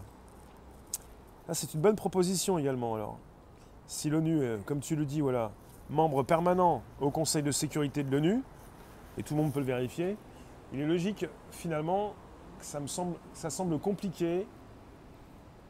Ah, 1.48 1.54
c'est 1.54 1.72
une 1.72 1.80
bonne 1.80 1.96
proposition 1.96 2.58
également 2.58 2.94
alors. 2.94 3.18
Si 3.86 4.10
l'ONU, 4.10 4.42
comme 4.66 4.80
tu 4.80 4.94
le 4.94 5.06
dis, 5.06 5.22
voilà, 5.22 5.50
membre 5.90 6.22
permanent 6.22 6.82
au 7.00 7.10
Conseil 7.10 7.42
de 7.42 7.52
sécurité 7.52 8.02
de 8.02 8.10
l'ONU, 8.10 8.42
et 9.18 9.22
tout 9.22 9.34
le 9.34 9.42
monde 9.42 9.52
peut 9.52 9.60
le 9.60 9.66
vérifier, 9.66 10.16
il 10.72 10.80
est 10.80 10.86
logique 10.86 11.26
finalement 11.50 12.14
ça 12.60 12.80
me 12.80 12.86
semble, 12.86 13.16
ça 13.32 13.50
semble 13.50 13.78
compliqué. 13.78 14.46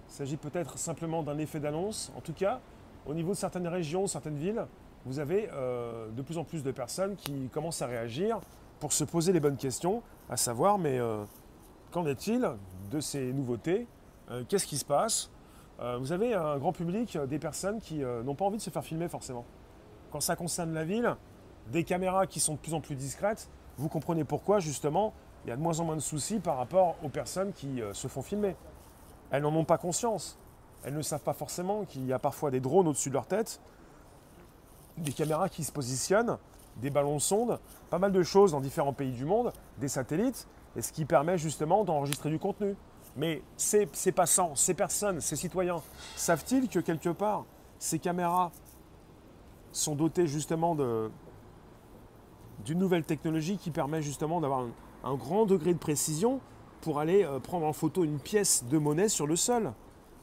Il 0.08 0.12
s'agit 0.12 0.36
peut-être 0.36 0.78
simplement 0.78 1.22
d'un 1.22 1.38
effet 1.38 1.60
d'annonce. 1.60 2.12
En 2.16 2.20
tout 2.20 2.32
cas, 2.32 2.60
au 3.06 3.14
niveau 3.14 3.32
de 3.32 3.36
certaines 3.36 3.68
régions, 3.68 4.06
certaines 4.06 4.36
villes, 4.36 4.66
vous 5.04 5.18
avez 5.18 5.48
euh, 5.52 6.08
de 6.10 6.22
plus 6.22 6.38
en 6.38 6.44
plus 6.44 6.62
de 6.62 6.70
personnes 6.70 7.16
qui 7.16 7.48
commencent 7.52 7.82
à 7.82 7.86
réagir 7.86 8.40
pour 8.80 8.92
se 8.92 9.04
poser 9.04 9.32
les 9.32 9.40
bonnes 9.40 9.56
questions, 9.56 10.02
à 10.28 10.36
savoir, 10.36 10.78
mais 10.78 10.98
euh, 10.98 11.24
qu'en 11.90 12.06
est-il 12.06 12.48
de 12.90 13.00
ces 13.00 13.32
nouveautés? 13.32 13.86
Euh, 14.30 14.44
Qu'est-ce 14.48 14.66
qui 14.66 14.78
se 14.78 14.84
passe? 14.84 15.30
Vous 15.98 16.10
avez 16.10 16.32
un 16.32 16.56
grand 16.56 16.72
public, 16.72 17.18
des 17.28 17.38
personnes 17.38 17.80
qui 17.80 17.96
n'ont 17.96 18.34
pas 18.34 18.46
envie 18.46 18.56
de 18.56 18.62
se 18.62 18.70
faire 18.70 18.82
filmer 18.82 19.08
forcément. 19.08 19.44
Quand 20.16 20.20
ça 20.22 20.34
concerne 20.34 20.72
la 20.72 20.84
ville, 20.84 21.14
des 21.70 21.84
caméras 21.84 22.26
qui 22.26 22.40
sont 22.40 22.54
de 22.54 22.58
plus 22.58 22.72
en 22.72 22.80
plus 22.80 22.94
discrètes, 22.94 23.50
vous 23.76 23.90
comprenez 23.90 24.24
pourquoi 24.24 24.60
justement 24.60 25.12
il 25.44 25.50
y 25.50 25.52
a 25.52 25.56
de 25.56 25.60
moins 25.60 25.78
en 25.78 25.84
moins 25.84 25.94
de 25.94 26.00
soucis 26.00 26.38
par 26.38 26.56
rapport 26.56 26.96
aux 27.04 27.10
personnes 27.10 27.52
qui 27.52 27.82
euh, 27.82 27.92
se 27.92 28.08
font 28.08 28.22
filmer. 28.22 28.56
Elles 29.30 29.42
n'en 29.42 29.54
ont 29.54 29.66
pas 29.66 29.76
conscience. 29.76 30.38
Elles 30.84 30.94
ne 30.94 31.02
savent 31.02 31.20
pas 31.20 31.34
forcément 31.34 31.84
qu'il 31.84 32.06
y 32.06 32.14
a 32.14 32.18
parfois 32.18 32.50
des 32.50 32.60
drones 32.60 32.88
au-dessus 32.88 33.10
de 33.10 33.14
leur 33.14 33.26
tête, 33.26 33.60
des 34.96 35.12
caméras 35.12 35.50
qui 35.50 35.64
se 35.64 35.70
positionnent, 35.70 36.38
des 36.78 36.88
ballons 36.88 37.18
sondes, 37.18 37.60
pas 37.90 37.98
mal 37.98 38.10
de 38.10 38.22
choses 38.22 38.52
dans 38.52 38.62
différents 38.62 38.94
pays 38.94 39.12
du 39.12 39.26
monde, 39.26 39.52
des 39.76 39.88
satellites, 39.88 40.48
et 40.76 40.80
ce 40.80 40.92
qui 40.92 41.04
permet 41.04 41.36
justement 41.36 41.84
d'enregistrer 41.84 42.30
du 42.30 42.38
contenu. 42.38 42.74
Mais 43.16 43.42
ces, 43.58 43.86
ces 43.92 44.12
passants, 44.12 44.54
ces 44.54 44.72
personnes, 44.72 45.20
ces 45.20 45.36
citoyens, 45.36 45.82
savent-ils 46.16 46.70
que 46.70 46.78
quelque 46.78 47.10
part, 47.10 47.44
ces 47.78 47.98
caméras 47.98 48.50
sont 49.76 49.94
dotées 49.94 50.26
justement 50.26 50.74
d'une 52.64 52.78
nouvelle 52.78 53.04
technologie 53.04 53.58
qui 53.58 53.70
permet 53.70 54.02
justement 54.02 54.40
d'avoir 54.40 54.66
un 55.04 55.14
grand 55.14 55.46
degré 55.46 55.74
de 55.74 55.78
précision 55.78 56.40
pour 56.80 56.98
aller 56.98 57.24
euh, 57.24 57.38
prendre 57.40 57.66
en 57.66 57.72
photo 57.72 58.04
une 58.04 58.18
pièce 58.18 58.64
de 58.64 58.78
monnaie 58.78 59.08
sur 59.08 59.26
le 59.26 59.36
sol, 59.36 59.72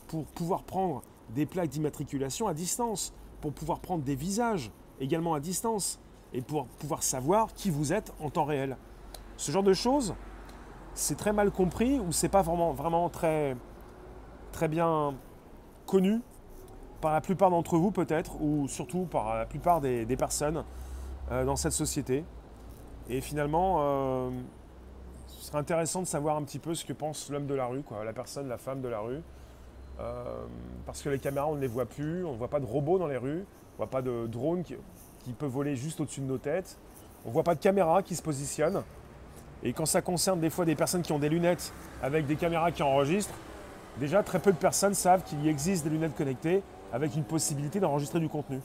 pour 0.08 0.26
pouvoir 0.26 0.64
prendre 0.64 1.04
des 1.30 1.46
plaques 1.46 1.70
d'immatriculation 1.70 2.48
à 2.48 2.54
distance, 2.54 3.14
pour 3.42 3.54
pouvoir 3.54 3.80
prendre 3.80 4.04
des 4.04 4.16
visages 4.16 4.72
également 5.00 5.34
à 5.34 5.40
distance, 5.40 6.00
et 6.34 6.42
pour 6.42 6.68
pouvoir 6.68 7.04
savoir 7.04 7.54
qui 7.54 7.70
vous 7.70 7.94
êtes 7.94 8.14
en 8.20 8.30
temps 8.30 8.46
réel. 8.46 8.78
Ce 9.38 9.52
genre 9.52 9.64
de 9.64 9.74
choses, 9.74 10.16
c'est 10.94 11.16
très 11.16 11.34
mal 11.34 11.52
compris 11.52 12.00
ou 12.00 12.12
c'est 12.12 12.30
pas 12.30 12.42
vraiment, 12.42 13.10
très 13.10 13.58
bien 14.70 15.16
connu 15.86 16.22
par 17.04 17.12
la 17.12 17.20
plupart 17.20 17.50
d'entre 17.50 17.78
vous 17.78 17.92
peut-être, 17.92 18.42
ou 18.42 18.70
surtout 18.70 19.04
par 19.04 19.36
la 19.36 19.46
plupart 19.46 19.82
des, 19.82 20.16
personnes 20.16 20.64
euh, 21.32 21.44
dans 21.44 21.58
cette 21.58 21.74
société. 21.74 22.24
Et 23.10 23.20
finalement, 23.20 23.80
euh, 23.82 24.30
ce 25.28 25.48
serait 25.48 25.58
intéressant 25.58 26.02
de 26.02 26.08
savoir 26.08 26.38
un 26.38 26.44
petit 26.44 26.60
peu 26.60 26.74
ce 26.74 26.86
que 26.86 26.94
pense 26.94 27.30
l'homme 27.30 27.46
de 27.46 27.56
la 27.56 27.66
rue, 27.66 27.82
quoi, 27.82 28.06
la 28.06 28.14
personne, 28.14 28.48
la 28.48 28.58
femme 28.58 28.82
de 28.82 28.88
la 28.88 29.02
rue. 29.02 29.22
Euh, 30.00 30.46
parce 30.86 31.02
que 31.02 31.10
les 31.10 31.20
caméras, 31.20 31.50
on 31.50 31.56
ne 31.56 31.60
les 31.60 31.68
voit 31.68 31.86
plus, 31.86 32.24
on 32.24 32.32
ne 32.32 32.38
voit 32.38 32.48
pas 32.48 32.62
de 32.62 32.66
robots 32.66 32.98
dans 32.98 33.08
les 33.08 33.18
rues, 33.18 33.42
on 33.42 33.74
ne 33.74 33.78
voit 33.78 33.90
pas 33.90 34.02
de 34.02 34.26
drones 34.28 34.64
qui, 34.64 34.78
qui 35.26 35.34
peut 35.34 35.46
voler 35.46 35.76
juste 35.76 36.00
au-dessus 36.00 36.22
de 36.22 36.26
nos 36.26 36.38
têtes, 36.38 36.78
on 37.26 37.28
ne 37.28 37.34
voit 37.34 37.44
pas 37.44 37.56
de 37.56 37.60
caméras 37.60 38.02
qui 38.02 38.16
se 38.16 38.22
positionnent. 38.22 38.82
Et 39.62 39.74
quand 39.74 39.86
ça 39.86 40.02
concerne 40.02 40.40
des 40.40 40.50
fois 40.50 40.64
des 40.64 40.76
personnes 40.76 41.02
qui 41.02 41.12
ont 41.12 41.20
des 41.20 41.30
lunettes 41.30 41.74
avec 42.02 42.28
des 42.28 42.38
caméras 42.38 42.72
qui 42.72 42.82
enregistrent, 42.82 43.36
déjà 44.00 44.24
très 44.24 44.40
peu 44.40 44.54
de 44.54 44.58
personnes 44.58 44.94
savent 44.94 45.24
qu'il 45.24 45.46
existe 45.50 45.84
des 45.84 45.90
lunettes 45.90 46.16
connectées 46.16 46.64
avec 46.94 47.16
une 47.16 47.24
possibilité 47.24 47.80
d'enregistrer 47.80 48.20
du 48.20 48.30
contenu. 48.30 48.62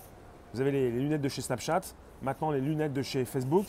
Vous 0.54 0.60
avez 0.60 0.70
les, 0.70 0.90
lunettes 0.90 1.22
de 1.22 1.28
chez 1.28 1.42
Snapchat, 1.42 1.80
maintenant 2.22 2.50
les 2.50 2.60
lunettes 2.60 2.92
de 2.92 3.02
chez 3.02 3.24
Facebook, 3.24 3.66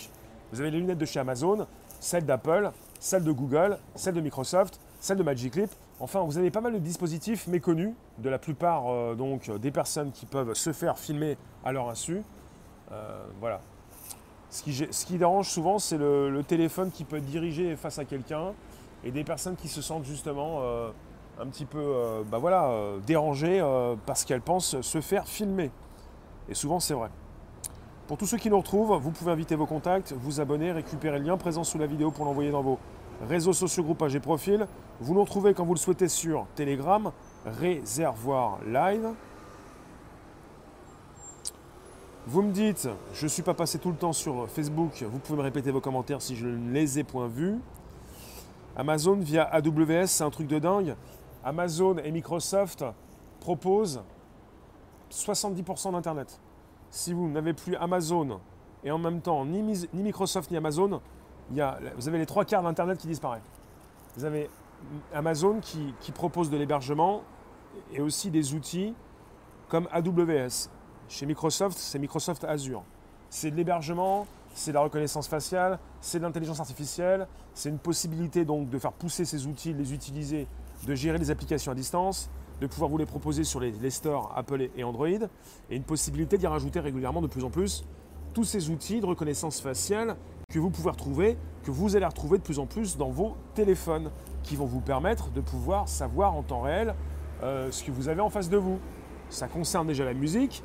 vous 0.51 0.59
avez 0.59 0.69
les 0.69 0.79
lunettes 0.79 0.97
de 0.97 1.05
chez 1.05 1.19
Amazon, 1.19 1.65
celles 1.99 2.25
d'Apple, 2.25 2.71
celle 2.99 3.23
de 3.23 3.31
Google, 3.31 3.79
celle 3.95 4.13
de 4.13 4.21
Microsoft, 4.21 4.79
celle 4.99 5.17
de 5.17 5.23
Magic 5.23 5.55
Leap. 5.55 5.71
Enfin, 5.99 6.21
vous 6.21 6.37
avez 6.37 6.51
pas 6.51 6.61
mal 6.61 6.73
de 6.73 6.77
dispositifs 6.77 7.47
méconnus 7.47 7.93
de 8.19 8.29
la 8.29 8.37
plupart 8.37 8.87
euh, 8.87 9.15
donc, 9.15 9.49
des 9.57 9.71
personnes 9.71 10.11
qui 10.11 10.25
peuvent 10.25 10.53
se 10.53 10.73
faire 10.73 10.97
filmer 10.97 11.37
à 11.63 11.71
leur 11.71 11.89
insu. 11.89 12.21
Euh, 12.91 13.25
voilà. 13.39 13.61
Ce 14.49 14.63
qui, 15.05 15.17
dérange 15.17 15.47
souvent, 15.47 15.77
c'est 15.77 15.97
le, 15.97 16.41
téléphone 16.47 16.89
qui 16.89 17.03
peut 17.03 17.17
être 17.17 17.25
dirigé 17.25 17.75
face 17.75 17.99
à 17.99 18.05
quelqu'un 18.05 18.53
et 19.03 19.11
des 19.11 19.23
personnes 19.23 19.55
qui 19.55 19.67
se 19.67 19.81
sentent 19.81 20.05
justement 20.05 20.59
euh, 20.61 20.89
un 21.39 21.47
petit 21.47 21.65
peu 21.65 22.23
bah 22.29 22.37
voilà, 22.37 22.71
dérangées 23.07 23.63
parce 24.05 24.25
qu'elles 24.25 24.41
pensent 24.41 24.81
se 24.81 25.01
faire 25.01 25.27
filmer. 25.27 25.71
Et 26.49 26.53
souvent, 26.53 26.79
c'est 26.79 26.93
vrai. 26.93 27.09
Pour 28.07 28.17
tous 28.17 28.25
ceux 28.25 28.37
qui 28.37 28.49
nous 28.49 28.57
retrouvent, 28.57 28.99
vous 28.99 29.11
pouvez 29.11 29.31
inviter 29.31 29.55
vos 29.55 29.67
contacts, 29.67 30.13
vous 30.13 30.41
abonner, 30.41 30.71
récupérer 30.71 31.19
le 31.19 31.25
lien 31.25 31.37
présent 31.37 31.63
sous 31.63 31.77
la 31.77 31.85
vidéo 31.85 32.11
pour 32.11 32.25
l'envoyer 32.25 32.49
dans 32.49 32.63
vos 32.63 32.79
réseaux 33.27 33.53
sociaux, 33.53 33.83
groupages 33.83 34.15
et 34.15 34.19
profils. 34.19 34.65
Vous 34.99 35.13
nous 35.13 35.21
retrouvez 35.21 35.53
quand 35.53 35.63
vous 35.63 35.75
le 35.75 35.79
souhaitez 35.79 36.07
sur 36.07 36.47
Telegram, 36.55 37.11
Réservoir 37.45 38.59
Live. 38.65 39.09
Vous 42.25 42.41
me 42.41 42.51
dites, 42.51 42.89
je 43.13 43.25
ne 43.25 43.29
suis 43.29 43.43
pas 43.43 43.53
passé 43.53 43.79
tout 43.79 43.89
le 43.89 43.95
temps 43.95 44.13
sur 44.13 44.49
Facebook, 44.49 45.03
vous 45.03 45.19
pouvez 45.19 45.37
me 45.37 45.43
répéter 45.43 45.71
vos 45.71 45.81
commentaires 45.81 46.21
si 46.21 46.35
je 46.35 46.47
ne 46.47 46.71
les 46.71 46.99
ai 46.99 47.03
point 47.03 47.27
vus. 47.27 47.59
Amazon 48.75 49.15
via 49.15 49.43
AWS, 49.43 50.07
c'est 50.07 50.23
un 50.23 50.29
truc 50.29 50.47
de 50.47 50.59
dingue. 50.59 50.95
Amazon 51.43 51.97
et 51.97 52.11
Microsoft 52.11 52.83
proposent 53.39 54.01
70% 55.11 55.93
d'Internet 55.93 56.39
si 56.91 57.13
vous 57.13 57.29
n'avez 57.29 57.53
plus 57.53 57.75
Amazon 57.75 58.39
et 58.83 58.91
en 58.91 58.97
même 58.97 59.21
temps 59.21 59.45
ni, 59.45 59.61
Microsoft 59.93 60.51
ni 60.51 60.57
Amazon, 60.57 61.01
vous 61.49 62.07
avez 62.07 62.17
les 62.17 62.25
trois 62.25 62.45
quarts 62.45 62.63
d'Internet 62.63 62.97
qui 62.97 63.07
disparaît. 63.07 63.41
Vous 64.15 64.25
avez 64.25 64.49
Amazon 65.13 65.59
qui, 65.59 65.93
qui 65.99 66.11
propose 66.11 66.49
de 66.49 66.57
l'hébergement 66.57 67.21
et 67.93 68.01
aussi 68.01 68.31
des 68.31 68.53
outils 68.53 68.93
comme 69.67 69.87
AWS. 69.91 70.69
Chez 71.07 71.25
Microsoft, 71.25 71.77
c'est 71.77 71.99
Microsoft 71.99 72.43
Azure. 72.43 72.83
C'est 73.29 73.51
de 73.51 73.55
l'hébergement, 73.55 74.25
c'est 74.53 74.71
de 74.71 74.75
la 74.75 74.81
reconnaissance 74.81 75.27
faciale, 75.27 75.79
c'est 76.01 76.19
de 76.19 76.23
l'intelligence 76.23 76.59
artificielle, 76.59 77.27
c'est 77.53 77.69
une 77.69 77.77
possibilité 77.79 78.45
donc 78.45 78.69
de 78.69 78.79
faire 78.79 78.93
pousser 78.93 79.25
ces 79.25 79.45
outils, 79.45 79.73
de 79.73 79.79
les 79.79 79.93
utiliser, 79.93 80.47
de 80.87 80.95
gérer 80.95 81.17
les 81.17 81.31
applications 81.31 81.71
à 81.71 81.75
distance, 81.75 82.29
de 82.61 82.67
pouvoir 82.67 82.89
vous 82.89 82.97
les 82.97 83.05
proposer 83.05 83.43
sur 83.43 83.59
les, 83.59 83.89
stores 83.89 84.31
Apple 84.35 84.69
et 84.75 84.83
Android, 84.83 85.07
et 85.07 85.75
une 85.75 85.83
possibilité 85.83 86.37
d'y 86.37 86.47
rajouter 86.47 86.79
régulièrement 86.79 87.21
de 87.21 87.27
plus 87.27 87.43
en 87.43 87.49
plus 87.49 87.85
tous 88.33 88.43
ces 88.43 88.69
outils 88.69 89.01
de 89.01 89.05
reconnaissance 89.05 89.59
faciale 89.59 90.15
que 90.51 90.59
vous 90.59 90.69
pouvez 90.69 90.91
retrouver, 90.91 91.37
que 91.63 91.71
vous 91.71 91.95
allez 91.95 92.05
retrouver 92.05 92.37
de 92.37 92.43
plus 92.43 92.59
en 92.59 92.65
plus 92.65 92.97
dans 92.97 93.09
vos 93.09 93.35
téléphones, 93.55 94.11
qui 94.43 94.55
vont 94.55 94.65
vous 94.65 94.81
permettre 94.81 95.29
de 95.31 95.41
pouvoir 95.41 95.87
savoir 95.87 96.35
en 96.35 96.43
temps 96.43 96.61
réel 96.61 96.95
euh, 97.43 97.71
ce 97.71 97.83
que 97.83 97.91
vous 97.91 98.07
avez 98.07 98.21
en 98.21 98.29
face 98.29 98.49
de 98.49 98.57
vous. 98.57 98.79
Ça 99.29 99.47
concerne 99.47 99.87
déjà 99.87 100.05
la 100.05 100.13
musique, 100.13 100.63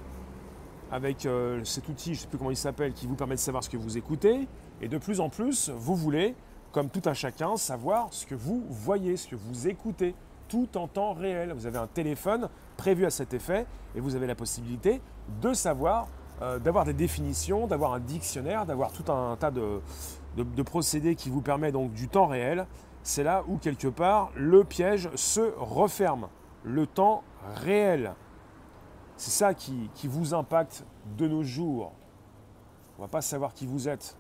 avec 0.91 1.27
euh, 1.27 1.63
cet 1.65 1.89
outil, 1.89 2.15
je 2.15 2.21
ne 2.21 2.23
sais 2.23 2.29
plus 2.29 2.39
comment 2.39 2.51
il 2.51 2.57
s'appelle, 2.57 2.93
qui 2.93 3.07
vous 3.07 3.17
permet 3.17 3.35
de 3.35 3.41
savoir 3.41 3.65
ce 3.65 3.69
que 3.69 3.77
vous 3.77 3.99
écoutez. 3.99 4.49
Et 4.81 4.89
de 4.89 4.99
plus 4.99 5.21
en 5.21 5.29
plus, 5.29 5.71
vous 5.71 5.97
voulez, 5.97 6.35
comme 6.75 6.91
tout 6.91 7.03
un 7.09 7.15
chacun, 7.15 7.57
savoir 7.57 8.09
ce 8.11 8.27
que 8.27 8.35
vous 8.35 8.65
voyez, 8.69 9.17
ce 9.17 9.29
que 9.29 9.37
vous 9.37 9.69
écoutez, 9.69 10.13
tout 10.49 10.77
en 10.77 10.89
temps 10.89 11.13
réel. 11.13 11.53
Vous 11.53 11.67
avez 11.67 11.79
un 11.79 11.87
téléphone 11.87 12.49
prévu 12.77 13.07
à 13.07 13.11
cet 13.11 13.33
effet 13.33 13.65
et 13.95 14.01
vous 14.01 14.17
avez 14.17 14.27
la 14.27 14.35
possibilité 14.35 15.01
de 15.41 15.55
savoir, 15.55 16.09
euh, 16.43 16.59
d'avoir 16.59 16.85
des 16.85 16.93
définitions, 16.93 17.69
d'avoir 17.69 17.95
un 17.95 18.01
dictionnaire, 18.01 18.67
d'avoir 18.67 18.91
tout 18.91 19.11
un 19.13 19.37
tas 19.37 19.53
de, 19.53 19.81
procédés 20.65 21.15
qui 21.15 21.31
vous 21.31 21.43
permet 21.43 21.71
donc 21.71 21.93
du 21.93 22.09
temps 22.09 22.27
réel. 22.27 22.67
C'est 23.05 23.23
là 23.23 23.45
où 23.47 23.57
quelque 23.57 23.89
part 23.89 24.33
le 24.35 24.65
piège 24.65 25.09
se 25.15 25.55
referme. 25.57 26.27
Le 26.65 26.89
temps 26.89 27.23
réel. 27.55 28.15
C'est 29.17 29.31
ça 29.31 29.55
qui, 29.55 29.89
vous 30.03 30.35
impacte 30.35 30.85
de 31.17 31.29
nos 31.29 31.45
jours. 31.45 31.93
On 32.99 33.03
ne 33.03 33.07
va 33.07 33.11
pas 33.11 33.23
savoir 33.23 33.55
qui 33.55 33.65
vous 33.65 33.89
êtes. 33.89 34.17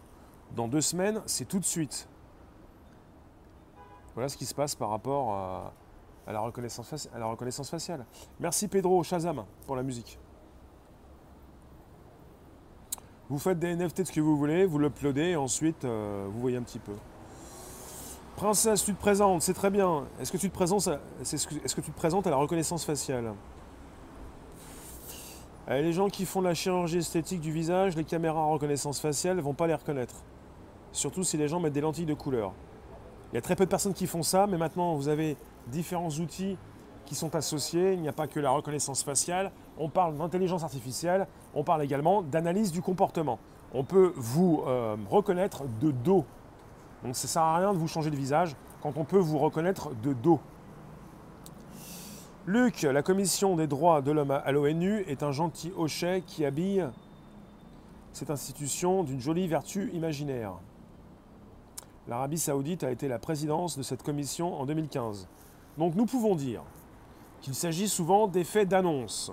Dans 0.54 0.68
deux 0.68 0.82
semaines, 0.82 1.20
c'est 1.26 1.48
tout 1.48 1.58
de 1.58 1.64
suite. 1.64 2.08
Voilà 4.14 4.28
ce 4.28 4.36
qui 4.36 4.46
se 4.46 4.54
passe 4.54 4.74
par 4.74 4.90
rapport 4.90 5.34
à, 6.26 6.32
la, 6.32 6.40
reconnaissance, 6.40 7.08
à 7.12 7.18
la, 7.18 7.26
reconnaissance, 7.26 7.68
faciale. 7.68 8.06
Merci 8.38 8.68
Pedro 8.68 9.02
Shazam 9.02 9.44
pour 9.66 9.76
la 9.76 9.82
musique. 9.82 10.18
Vous 13.28 13.38
faites 13.38 13.58
des 13.58 13.74
NFT 13.74 14.02
de 14.02 14.04
ce 14.04 14.12
que 14.12 14.20
vous 14.20 14.36
voulez, 14.36 14.66
vous 14.66 14.78
l'uploadez 14.78 15.30
et 15.30 15.36
ensuite 15.36 15.84
euh, 15.84 16.26
vous 16.30 16.40
voyez 16.40 16.56
un 16.56 16.62
petit 16.62 16.78
peu. 16.78 16.92
Princesse, 18.36 18.84
tu 18.84 18.94
te 18.94 19.00
présentes, 19.00 19.42
c'est 19.42 19.54
très 19.54 19.70
bien. 19.70 20.04
Est-ce 20.20 20.30
que 20.30 20.36
tu 20.36 20.50
te 20.50 21.96
présentes 21.96 22.26
à 22.26 22.30
la 22.30 22.36
reconnaissance 22.36 22.84
faciale? 22.84 23.32
Euh, 25.68 25.80
les 25.80 25.92
gens 25.92 26.08
qui 26.08 26.26
font 26.26 26.42
la 26.42 26.52
chirurgie 26.52 26.98
esthétique 26.98 27.40
du 27.40 27.50
visage, 27.50 27.96
les 27.96 28.04
caméras 28.04 28.40
en 28.40 28.50
reconnaissance 28.50 29.00
faciale 29.00 29.36
ne 29.36 29.42
vont 29.42 29.54
pas 29.54 29.66
les 29.66 29.74
reconnaître. 29.74 30.16
Surtout 30.92 31.24
si 31.24 31.36
les 31.36 31.48
gens 31.48 31.58
mettent 31.58 31.72
des 31.72 31.80
lentilles 31.80 32.06
de 32.06 32.14
couleur. 32.14 32.52
Il 33.34 33.38
y 33.38 33.38
a 33.38 33.42
très 33.42 33.56
peu 33.56 33.64
de 33.64 33.70
personnes 33.70 33.94
qui 33.94 34.06
font 34.06 34.22
ça, 34.22 34.46
mais 34.46 34.56
maintenant 34.56 34.94
vous 34.94 35.08
avez 35.08 35.36
différents 35.66 36.08
outils 36.08 36.56
qui 37.04 37.16
sont 37.16 37.34
associés. 37.34 37.94
Il 37.94 38.00
n'y 38.00 38.06
a 38.06 38.12
pas 38.12 38.28
que 38.28 38.38
la 38.38 38.50
reconnaissance 38.50 39.02
faciale. 39.02 39.50
On 39.76 39.88
parle 39.88 40.16
d'intelligence 40.16 40.62
artificielle. 40.62 41.26
On 41.52 41.64
parle 41.64 41.82
également 41.82 42.22
d'analyse 42.22 42.70
du 42.70 42.80
comportement. 42.80 43.40
On 43.72 43.82
peut 43.82 44.12
vous 44.14 44.62
euh, 44.68 44.94
reconnaître 45.10 45.64
de 45.80 45.90
dos. 45.90 46.24
Donc 47.02 47.16
ça 47.16 47.26
ne 47.26 47.28
sert 47.28 47.42
à 47.42 47.58
rien 47.58 47.72
de 47.72 47.78
vous 47.78 47.88
changer 47.88 48.08
de 48.08 48.14
visage 48.14 48.54
quand 48.80 48.96
on 48.98 49.04
peut 49.04 49.18
vous 49.18 49.38
reconnaître 49.38 49.90
de 50.00 50.12
dos. 50.12 50.38
Luc, 52.46 52.82
la 52.82 53.02
commission 53.02 53.56
des 53.56 53.66
droits 53.66 54.00
de 54.00 54.12
l'homme 54.12 54.30
à 54.30 54.52
l'ONU 54.52 55.00
est 55.08 55.24
un 55.24 55.32
gentil 55.32 55.72
hochet 55.76 56.22
qui 56.24 56.44
habille 56.44 56.86
cette 58.12 58.30
institution 58.30 59.02
d'une 59.02 59.20
jolie 59.20 59.48
vertu 59.48 59.90
imaginaire. 59.92 60.52
L'Arabie 62.06 62.38
saoudite 62.38 62.84
a 62.84 62.90
été 62.90 63.08
la 63.08 63.18
présidence 63.18 63.78
de 63.78 63.82
cette 63.82 64.02
commission 64.02 64.60
en 64.60 64.66
2015. 64.66 65.26
Donc 65.78 65.94
nous 65.94 66.04
pouvons 66.04 66.34
dire 66.34 66.62
qu'il 67.40 67.54
s'agit 67.54 67.88
souvent 67.88 68.26
d'effets 68.26 68.66
d'annonce. 68.66 69.32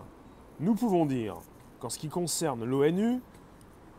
Nous 0.61 0.73
pouvons 0.75 1.05
dire 1.05 1.35
qu'en 1.81 1.89
ce 1.89 1.99
qui 1.99 2.07
concerne 2.07 2.63
l'ONU, 2.63 3.19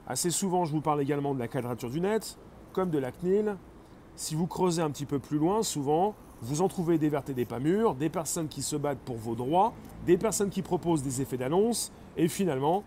assez 0.06 0.30
souvent 0.30 0.64
je 0.64 0.72
vous 0.72 0.80
parle 0.80 1.02
également 1.02 1.34
de 1.34 1.38
la 1.38 1.48
quadrature 1.48 1.90
du 1.90 2.00
net, 2.00 2.38
comme 2.72 2.88
de 2.88 2.98
la 2.98 3.12
CNIL. 3.12 3.56
Si 4.16 4.34
vous 4.34 4.46
creusez 4.46 4.80
un 4.80 4.90
petit 4.90 5.06
peu 5.06 5.18
plus 5.18 5.36
loin, 5.36 5.62
souvent, 5.62 6.14
vous 6.40 6.62
en 6.62 6.68
trouvez 6.68 6.96
des 6.96 7.10
vertes 7.10 7.28
et 7.28 7.34
des 7.34 7.44
pas 7.44 7.58
mûres, 7.58 7.94
des 7.94 8.08
personnes 8.08 8.48
qui 8.48 8.62
se 8.62 8.76
battent 8.76 8.98
pour 9.00 9.16
vos 9.16 9.34
droits, 9.34 9.74
des 10.06 10.16
personnes 10.16 10.50
qui 10.50 10.62
proposent 10.62 11.02
des 11.02 11.20
effets 11.20 11.36
d'annonce, 11.36 11.92
et 12.16 12.26
finalement, 12.26 12.84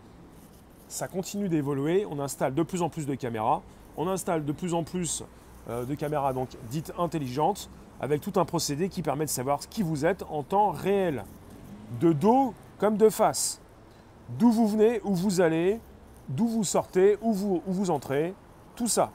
ça 0.88 1.08
continue 1.08 1.48
d'évoluer. 1.48 2.08
On 2.10 2.20
installe 2.20 2.56
de 2.56 2.64
plus 2.64 2.82
en 2.82 2.90
plus 2.90 3.06
de 3.06 3.14
caméras, 3.16 3.62
on 3.98 4.08
installe 4.08 4.46
de 4.46 4.52
plus 4.52 4.74
en 4.74 4.84
plus 4.84 5.24
de 5.70 5.96
caméras 5.96 6.34
donc 6.34 6.50
dites 6.70 6.94
intelligentes, 6.98 7.70
avec 8.00 8.22
tout 8.22 8.40
un 8.40 8.46
procédé 8.46 8.90
qui 8.90 9.02
permet 9.02 9.26
de 9.26 9.30
savoir 9.30 9.60
qui 9.70 9.82
vous 9.82 10.06
êtes 10.06 10.24
en 10.30 10.44
temps 10.44 10.72
réel, 10.72 11.24
de 12.00 12.14
dos 12.14 12.54
comme 12.78 12.98
de 12.98 13.10
face, 13.10 13.62
d'où 14.38 14.52
vous 14.52 14.68
venez, 14.68 15.02
où 15.04 15.16
vous 15.16 15.42
allez, 15.42 15.80
d'où 16.30 16.48
vous 16.48 16.64
sortez, 16.64 17.18
où 17.22 17.34
vous, 17.34 17.62
où 17.66 17.74
vous 17.74 17.90
entrez, 17.90 18.34
tout 18.76 18.88
ça. 18.88 19.12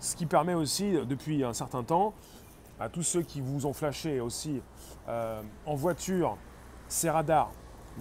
Ce 0.00 0.16
qui 0.16 0.26
permet 0.26 0.54
aussi, 0.54 0.92
depuis 1.06 1.44
un 1.44 1.52
certain 1.52 1.82
temps, 1.82 2.14
à 2.80 2.88
tous 2.88 3.02
ceux 3.02 3.22
qui 3.22 3.40
vous 3.40 3.66
ont 3.66 3.72
flashé 3.72 4.20
aussi 4.20 4.60
euh, 5.08 5.40
en 5.66 5.74
voiture, 5.74 6.36
ces 6.88 7.10
radars, 7.10 7.50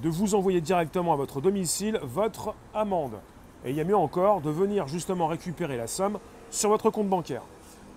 de 0.02 0.10
vous 0.10 0.36
envoyer 0.36 0.62
directement 0.62 1.14
à 1.14 1.16
votre 1.16 1.42
domicile 1.42 2.00
votre 2.02 2.56
amende. 2.74 3.20
Et 3.66 3.70
il 3.70 3.76
y 3.76 3.82
a 3.82 3.84
mieux 3.84 3.96
encore 3.96 4.42
de 4.42 4.50
venir 4.50 4.88
justement 4.88 5.28
récupérer 5.28 5.78
la 5.78 5.88
somme 5.88 6.20
sur 6.50 6.70
votre 6.70 6.90
compte 6.90 7.08
bancaire. 7.08 7.44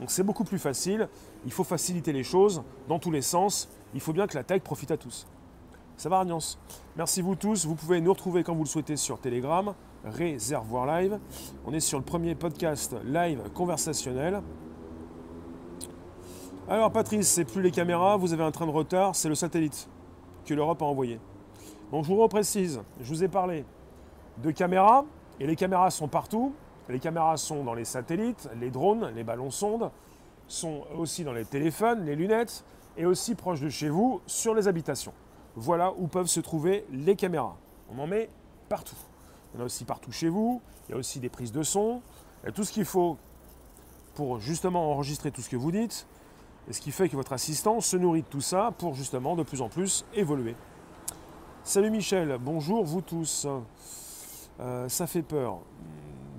Donc 0.00 0.11
c'est 0.11 0.22
beaucoup 0.22 0.44
plus 0.44 0.59
facile, 0.59 1.09
il 1.44 1.52
faut 1.52 1.64
faciliter 1.64 2.12
les 2.12 2.22
choses 2.22 2.62
dans 2.88 2.98
tous 2.98 3.11
les 3.11 3.22
sens, 3.22 3.68
il 3.94 4.00
faut 4.00 4.12
bien 4.12 4.26
que 4.26 4.37
la 4.37 4.44
tech 4.44 4.62
profite 4.62 4.90
à 4.90 4.96
tous. 4.96 5.26
Ça 5.96 6.11
va 6.11 6.20
Agnès? 6.20 6.59
Merci 6.96 7.22
vous 7.22 7.35
tous, 7.35 7.64
vous 7.64 7.74
pouvez 7.74 8.00
nous 8.02 8.12
retrouver 8.12 8.44
quand 8.44 8.54
vous 8.54 8.64
le 8.64 8.68
souhaitez 8.68 8.96
sur 8.96 9.18
Telegram, 9.18 9.72
Réservoir 10.04 10.85
Live. 10.87 11.18
On 11.66 11.72
est 11.72 11.80
sur 11.80 11.98
le 11.98 12.04
premier 12.04 12.35
podcast 12.35 12.94
live 13.04 13.50
conversationnel. 13.54 14.42
Alors 16.68 16.92
Patrice, 16.92 17.28
c'est 17.28 17.44
plus 17.44 17.62
les 17.62 17.70
caméras, 17.70 18.18
vous 18.18 18.35
avez 18.35 18.42
un 18.42 18.50
train 18.50 18.66
de 18.66 18.72
retard, 18.72 19.16
c'est 19.16 19.28
le 19.28 19.35
satellite 19.35 19.88
que 20.44 20.52
l'Europe 20.52 20.82
a 20.82 20.85
envoyé. 20.85 21.18
Donc 21.90 22.04
je 22.04 22.09
vous 22.09 22.20
reprécise, 22.20 22.82
je 23.00 23.09
vous 23.09 23.24
ai 23.24 23.28
parlé 23.28 23.64
de 24.42 24.50
caméras, 24.50 25.04
et 25.40 25.46
les 25.46 25.56
caméras 25.56 25.90
sont 25.90 26.09
partout. 26.09 26.52
Les 26.88 27.01
caméras 27.01 27.37
sont 27.37 27.64
dans 27.64 27.75
les 27.75 27.85
satellites, 27.85 28.49
les 28.61 28.70
drones, 28.70 29.11
les 29.14 29.25
ballons 29.25 29.51
sondes, 29.51 29.90
sont 30.46 30.85
aussi 30.96 31.25
dans 31.25 31.33
les 31.33 31.44
téléphones, 31.44 32.05
les 32.05 32.14
lunettes, 32.14 32.64
et 32.96 33.07
aussi 33.07 33.35
proches 33.35 33.61
de 33.61 33.68
chez 33.68 33.88
vous, 33.88 34.20
sur 34.27 34.55
les 34.55 34.68
habitations. 34.68 35.12
Voilà 35.57 35.92
où 35.99 36.07
peuvent 36.07 36.29
se 36.29 36.40
trouver 36.40 36.85
les 36.92 37.16
caméras. 37.16 37.57
On 37.90 37.99
en 37.99 38.07
met 38.07 38.29
partout. 38.68 38.96
Il 39.53 39.59
y 39.59 39.61
en 39.61 39.62
a 39.62 39.66
aussi 39.66 39.85
partout 39.85 40.12
chez 40.12 40.29
vous, 40.29 40.61
il 40.88 40.92
y 40.92 40.94
a 40.94 40.99
aussi 40.99 41.18
des 41.18 41.29
prises 41.29 41.53
de 41.53 41.62
son, 41.62 42.01
il 42.42 42.46
y 42.46 42.49
a 42.51 42.53
tout 42.53 42.64
ce 42.64 42.72
qu'il 42.72 42.85
faut 42.85 43.16
pour 44.14 44.40
justement 44.40 44.92
enregistrer 44.92 45.31
tout 45.31 45.42
ce 45.42 45.49
que 45.49 45.57
vous 45.57 45.72
dites, 45.72 46.07
et 46.68 46.72
ce 46.72 46.81
qui 46.81 46.92
fait 46.92 47.09
que 47.09 47.16
votre 47.16 47.33
assistant 47.33 47.81
se 47.81 47.96
nourrit 47.96 48.22
de 48.22 48.29
tout 48.29 48.40
ça 48.40 48.72
pour 48.79 48.94
justement 48.94 49.37
de 49.37 49.42
plus 49.42 49.61
en 49.61 49.68
plus 49.68 50.05
évoluer. 50.14 50.55
Salut 51.64 51.90
Michel, 51.90 52.38
bonjour 52.40 52.85
vous 52.85 53.01
tous. 53.01 53.46
Euh, 54.61 54.88
ça 54.88 55.07
fait 55.07 55.22
peur. 55.22 55.59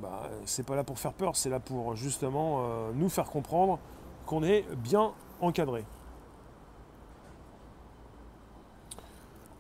Bah, 0.08 0.30
c'est 0.46 0.66
pas 0.66 0.76
là 0.76 0.86
pour 0.86 1.00
faire 1.00 1.12
peur, 1.12 1.36
c'est 1.36 1.50
là 1.50 1.60
pour 1.60 1.96
justement 1.96 2.60
euh, 2.62 2.92
nous 2.94 3.10
faire 3.10 3.26
comprendre 3.26 3.78
qu'on 4.26 4.42
est 4.42 4.66
bien 4.78 5.12
encadré. 5.42 5.84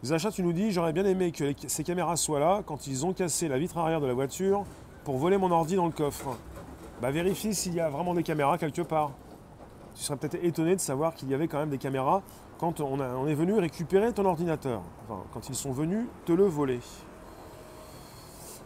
Zacha, 0.05 0.31
tu 0.31 0.43
nous 0.43 0.53
dis 0.53 0.71
j'aurais 0.71 0.93
bien 0.93 1.03
aimé 1.03 1.33
que 1.33 1.53
ces 1.67 1.83
caméras 1.83 2.15
soient 2.15 2.39
là 2.39 2.61
quand 2.65 2.87
ils 2.87 3.05
ont 3.05 3.11
cassé 3.11 3.49
la 3.49 3.57
vitre 3.57 3.77
arrière 3.77 3.99
de 3.99 4.07
la 4.07 4.13
voiture 4.13 4.63
pour 5.03 5.17
voler 5.17 5.37
mon 5.37 5.51
ordi 5.51 5.75
dans 5.75 5.85
le 5.85 5.91
coffre. 5.91 6.37
Bah 7.01 7.11
vérifie 7.11 7.53
s'il 7.53 7.73
y 7.73 7.81
a 7.81 7.89
vraiment 7.89 8.13
des 8.13 8.23
caméras 8.23 8.57
quelque 8.57 8.81
part 8.81 9.11
tu 9.97 10.03
serais 10.03 10.17
peut-être 10.17 10.43
étonné 10.43 10.75
de 10.75 10.79
savoir 10.79 11.15
qu'il 11.15 11.27
y 11.29 11.33
avait 11.33 11.47
quand 11.47 11.57
même 11.57 11.71
des 11.71 11.79
caméras 11.79 12.21
quand 12.59 12.81
on, 12.81 13.27
est 13.27 13.33
venu 13.33 13.53
récupérer 13.53 14.13
ton 14.13 14.25
ordinateur. 14.25 14.81
Quand 15.07 15.49
ils 15.49 15.55
sont 15.55 15.71
venus 15.71 16.05
te 16.25 16.31
le 16.31 16.45
voler. 16.45 16.79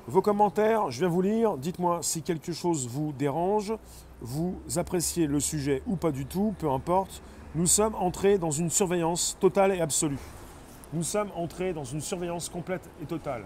Vos 0.08 0.24
commentaires, 0.24 0.90
je 0.90 1.00
viens 1.00 1.08
vous 1.08 1.22
lire. 1.22 1.58
Dites-moi 1.58 2.00
si 2.02 2.24
quelque 2.24 2.54
chose 2.54 2.88
vous 2.88 3.14
dérange, 3.14 3.74
vous 4.20 4.60
appréciez 4.78 5.28
le 5.28 5.40
sujet 5.40 5.84
ou 5.86 5.96
pas 5.96 6.12
du 6.12 6.26
tout, 6.26 6.56
peu 6.58 6.70
importe. 6.72 7.22
Nous 7.54 7.68
sommes 7.68 7.94
entrés 7.96 8.40
dans 8.40 8.50
une 8.50 8.72
surveillance 8.72 9.38
totale 9.40 9.74
et 9.74 9.80
absolue. 9.80 10.18
Nous 10.94 11.04
sommes 11.04 11.30
entrés 11.36 11.72
dans 11.74 11.84
une 11.84 12.02
surveillance 12.02 12.50
complète 12.50 12.90
et 13.02 13.06
totale. 13.06 13.46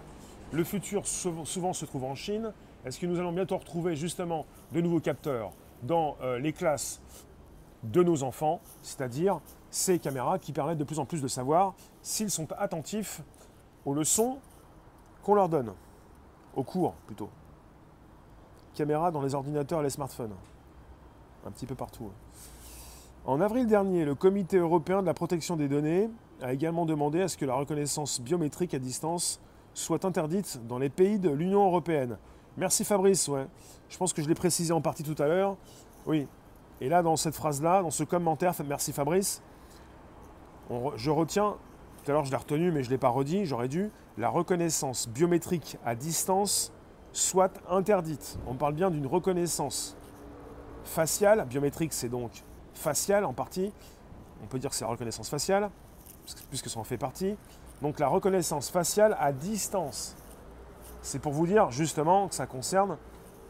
Le 0.54 0.64
futur 0.64 1.06
souvent 1.06 1.74
se 1.74 1.86
trouve 1.86 2.06
en 2.06 2.16
Chine. 2.16 2.54
Est-ce 2.86 3.00
que 3.00 3.06
nous 3.06 3.20
allons 3.20 3.34
bientôt 3.34 3.58
retrouver 3.58 3.98
justement 3.98 4.46
de 4.72 4.80
nouveaux 4.80 5.02
capteurs 5.02 5.52
dans 5.84 6.16
euh, 6.22 6.40
les 6.40 6.54
classes 6.54 7.02
de 7.84 8.02
nos 8.02 8.24
enfants, 8.24 8.62
c'est-à-dire 8.82 9.42
ces 9.70 10.00
caméras 10.00 10.40
qui 10.40 10.54
permettent 10.54 10.78
de 10.78 10.84
plus 10.86 11.00
en 11.00 11.06
plus 11.06 11.22
de 11.22 11.28
savoir 11.28 11.76
s'ils 12.02 12.32
sont 12.32 12.48
attentifs 12.54 13.22
aux 13.86 13.94
leçons 13.94 14.38
qu'on 15.22 15.36
leur 15.36 15.50
donne, 15.50 15.74
aux 16.56 16.64
cours 16.64 16.94
plutôt. 17.06 17.30
Caméras 18.74 19.12
dans 19.12 19.22
les 19.22 19.36
ordinateurs 19.36 19.80
et 19.82 19.84
les 19.84 19.90
smartphones, 19.90 20.34
un 21.46 21.52
petit 21.52 21.66
peu 21.66 21.76
partout. 21.76 22.10
En 23.26 23.42
avril 23.42 23.68
dernier, 23.68 24.06
le 24.06 24.16
Comité 24.16 24.58
européen 24.58 25.02
de 25.02 25.08
la 25.08 25.14
protection 25.14 25.56
des 25.56 25.68
données 25.68 26.10
a 26.42 26.54
également 26.54 26.86
demandé 26.86 27.22
à 27.22 27.28
ce 27.28 27.38
que 27.38 27.46
la 27.46 27.56
reconnaissance 27.56 28.22
biométrique 28.22 28.74
à 28.74 28.80
distance 28.80 29.40
soit 29.74 30.06
interdite 30.06 30.60
dans 30.68 30.78
les 30.78 30.90
pays 30.90 31.20
de 31.20 31.30
l'Union 31.30 31.66
européenne. 31.66 32.18
Merci 32.58 32.86
Fabrice, 32.86 33.28
ouais. 33.28 33.48
Je 33.90 33.98
pense 33.98 34.14
que 34.14 34.22
je 34.22 34.28
l'ai 34.28 34.36
précisé 34.36 34.74
en 34.74 34.82
partie 34.82 35.04
tout 35.04 35.22
à 35.22 35.28
l'heure. 35.28 35.58
Oui. 36.06 36.28
Et 36.82 36.90
là, 36.90 37.02
dans 37.02 37.16
cette 37.16 37.36
phrase-là, 37.36 37.82
dans 37.82 37.92
ce 37.92 38.04
commentaire, 38.04 38.54
merci 38.68 38.92
Fabrice, 38.92 39.42
je 40.96 41.10
retiens, 41.10 41.56
tout 42.04 42.12
à 42.12 42.14
l'heure 42.14 42.26
je 42.26 42.32
l'ai 42.32 42.38
retenu, 42.38 42.72
mais 42.72 42.84
je 42.84 42.90
ne 42.90 42.92
l'ai 42.92 42.98
pas 42.98 43.10
redit, 43.10 43.46
j'aurais 43.46 43.68
dû, 43.68 43.92
la 44.18 44.30
reconnaissance 44.30 45.08
biométrique 45.08 45.78
à 45.86 45.96
distance 45.96 46.72
soit 47.12 47.52
interdite. 47.70 48.38
On 48.48 48.56
parle 48.56 48.74
bien 48.74 48.92
d'une 48.92 49.08
reconnaissance 49.08 49.96
faciale, 50.84 51.46
biométrique 51.48 51.94
c'est 51.94 52.10
donc 52.10 52.32
facial 52.74 53.26
en 53.26 53.34
partie, 53.34 53.72
on 54.44 54.48
peut 54.48 54.60
dire 54.60 54.70
que 54.70 54.76
c'est 54.76 54.86
la 54.86 54.92
reconnaissance 54.92 55.30
faciale, 55.30 55.70
puisque 56.50 56.70
ça 56.70 56.80
en 56.80 56.84
fait 56.84 56.98
partie. 56.98 57.36
Donc 57.82 58.00
la 58.00 58.08
reconnaissance 58.08 58.70
faciale 58.70 59.18
à 59.20 59.32
distance. 59.32 60.16
C'est 61.02 61.20
pour 61.20 61.34
vous 61.34 61.48
dire 61.48 61.72
justement 61.72 62.28
que 62.28 62.36
ça 62.36 62.48
concerne 62.48 62.98